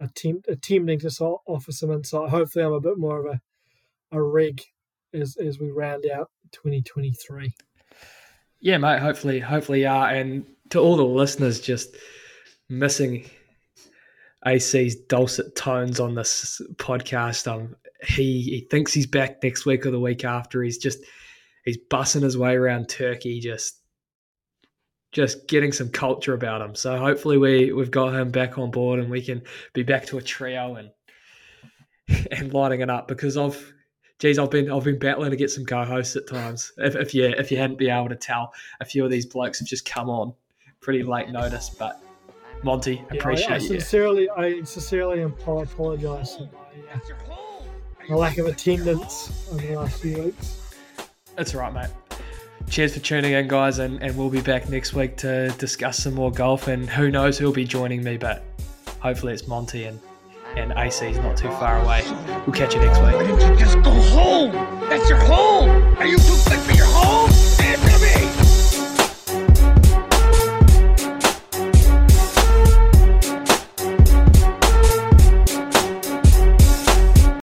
attempt 0.01 0.49
attempting 0.49 0.99
to 1.01 1.11
so- 1.11 1.43
offer 1.47 1.73
some 1.73 1.91
insight. 1.91 2.31
Hopefully, 2.31 2.65
I'm 2.65 2.73
a 2.73 2.81
bit 2.81 2.97
more 2.97 3.21
of 3.21 3.35
a 3.35 3.41
a 4.17 4.23
rig 4.23 4.63
as 5.13 5.37
as 5.37 5.59
we 5.59 5.71
round 5.71 6.07
out 6.07 6.31
2023. 6.53 7.55
Yeah, 8.61 8.79
mate. 8.79 9.01
Hopefully, 9.01 9.41
hopefully, 9.41 9.83
yeah. 9.83 10.09
And 10.09 10.47
to 10.71 10.79
all 10.79 10.97
the 10.97 11.05
listeners, 11.05 11.61
just 11.61 11.97
missing 12.71 13.29
AC's 14.47 14.97
dulcet 14.97 15.55
tones 15.55 16.01
on 16.01 16.15
this 16.15 16.63
podcast. 16.77 17.47
Um, 17.47 17.77
he 18.03 18.43
he 18.43 18.67
thinks 18.71 18.93
he's 18.93 19.07
back 19.07 19.43
next 19.43 19.67
week 19.67 19.87
or 19.87 19.91
the 19.91 20.01
week 20.01 20.25
after. 20.25 20.63
He's 20.63 20.79
just 20.79 21.01
he's 21.65 21.79
bussing 21.91 22.23
his 22.23 22.37
way 22.37 22.55
around 22.55 22.89
Turkey, 22.89 23.41
just 23.41 23.81
just 25.13 25.47
getting 25.47 25.73
some 25.73 25.91
culture 25.91 26.35
about 26.35 26.63
him. 26.63 26.75
So 26.75 26.97
hopefully, 26.99 27.39
we 27.39 27.73
we've 27.73 27.91
got 27.91 28.15
him 28.15 28.31
back 28.31 28.59
on 28.59 28.71
board, 28.71 28.99
and 29.01 29.11
we 29.11 29.23
can 29.23 29.43
be 29.73 29.83
back 29.83 30.07
to 30.07 30.19
a 30.19 30.23
trio 30.23 30.77
and 30.77 30.91
and 32.31 32.53
lighting 32.53 32.81
it 32.81 32.91
up 32.91 33.09
because 33.09 33.37
I've. 33.37 33.73
Geez, 34.19 34.39
I've 34.39 34.53
been 34.53 34.71
I've 34.71 34.85
been 34.85 35.01
battling 35.01 35.33
to 35.33 35.37
get 35.37 35.51
some 35.51 35.67
co-hosts 35.67 36.15
at 36.15 36.29
times. 36.29 36.71
If, 36.79 36.95
if 36.95 37.13
you 37.13 37.25
if 37.25 37.51
you 37.51 37.57
hadn't 37.59 37.77
been 37.77 37.91
able 37.91 38.09
to 38.09 38.15
tell, 38.15 38.53
a 38.81 38.85
few 38.85 39.05
of 39.05 39.11
these 39.11 39.27
blokes 39.27 39.59
have 39.59 39.67
just 39.67 39.85
come 39.85 40.09
on 40.09 40.33
pretty 40.81 41.03
late 41.03 41.31
notice. 41.31 41.71
But 41.71 42.01
Monty, 42.63 42.95
Yeah, 42.95 43.03
I, 43.11 43.17
appreciate 43.17 43.51
I 43.51 43.57
you. 43.57 43.69
sincerely, 43.69 44.31
I 44.31 44.63
sincerely 44.63 45.23
apologise 45.23 46.37
for 46.37 46.49
my, 48.09 48.17
That's 48.17 48.19
your 48.19 48.19
home. 48.19 48.21
my 48.21 48.29
lack 48.29 48.39
of 48.39 48.47
attendance 48.47 49.49
over 49.53 49.67
the 49.67 49.75
last 49.77 50.01
few 50.03 50.23
weeks. 50.25 50.59
That's 51.37 51.55
all 51.55 51.61
right, 51.63 51.73
mate. 51.73 52.19
Cheers 52.69 52.95
for 52.95 53.01
tuning 53.01 53.33
in, 53.33 53.49
guys, 53.49 53.79
and, 53.79 54.03
and 54.03 54.17
we'll 54.17 54.31
be 54.31 54.41
back 54.41 54.69
next 54.69 54.95
week 54.95 55.17
to 55.19 55.51
discuss 55.59 55.99
some 55.99 56.15
more 56.15 56.31
golf. 56.31 56.69
And 56.69 56.89
who 56.89 57.11
knows 57.11 57.39
who'll 57.39 57.53
be 57.53 57.65
joining 57.65 58.03
me, 58.05 58.17
but 58.17 58.45
hopefully 59.01 59.33
it's 59.35 59.47
Monty. 59.47 59.85
And 59.85 60.01
and 60.57 60.73
AC's 60.73 61.17
not 61.19 61.37
too 61.37 61.49
far 61.53 61.83
away. 61.83 62.03
We'll 62.47 62.55
catch 62.55 62.75
you 62.75 62.81
next 62.81 62.99
week. 62.99 63.15
Why 63.15 63.27
didn't 63.27 63.41
you 63.51 63.57
just 63.59 63.83
go 63.83 63.91
home? 63.91 64.53
That's 64.89 65.09
your 65.09 65.19
home. 65.19 65.71
Are 65.97 66.07
you 66.07 66.19
too 66.19 66.37
good 66.47 66.61
for 66.61 66.73
your 66.73 66.87
home? 66.87 67.41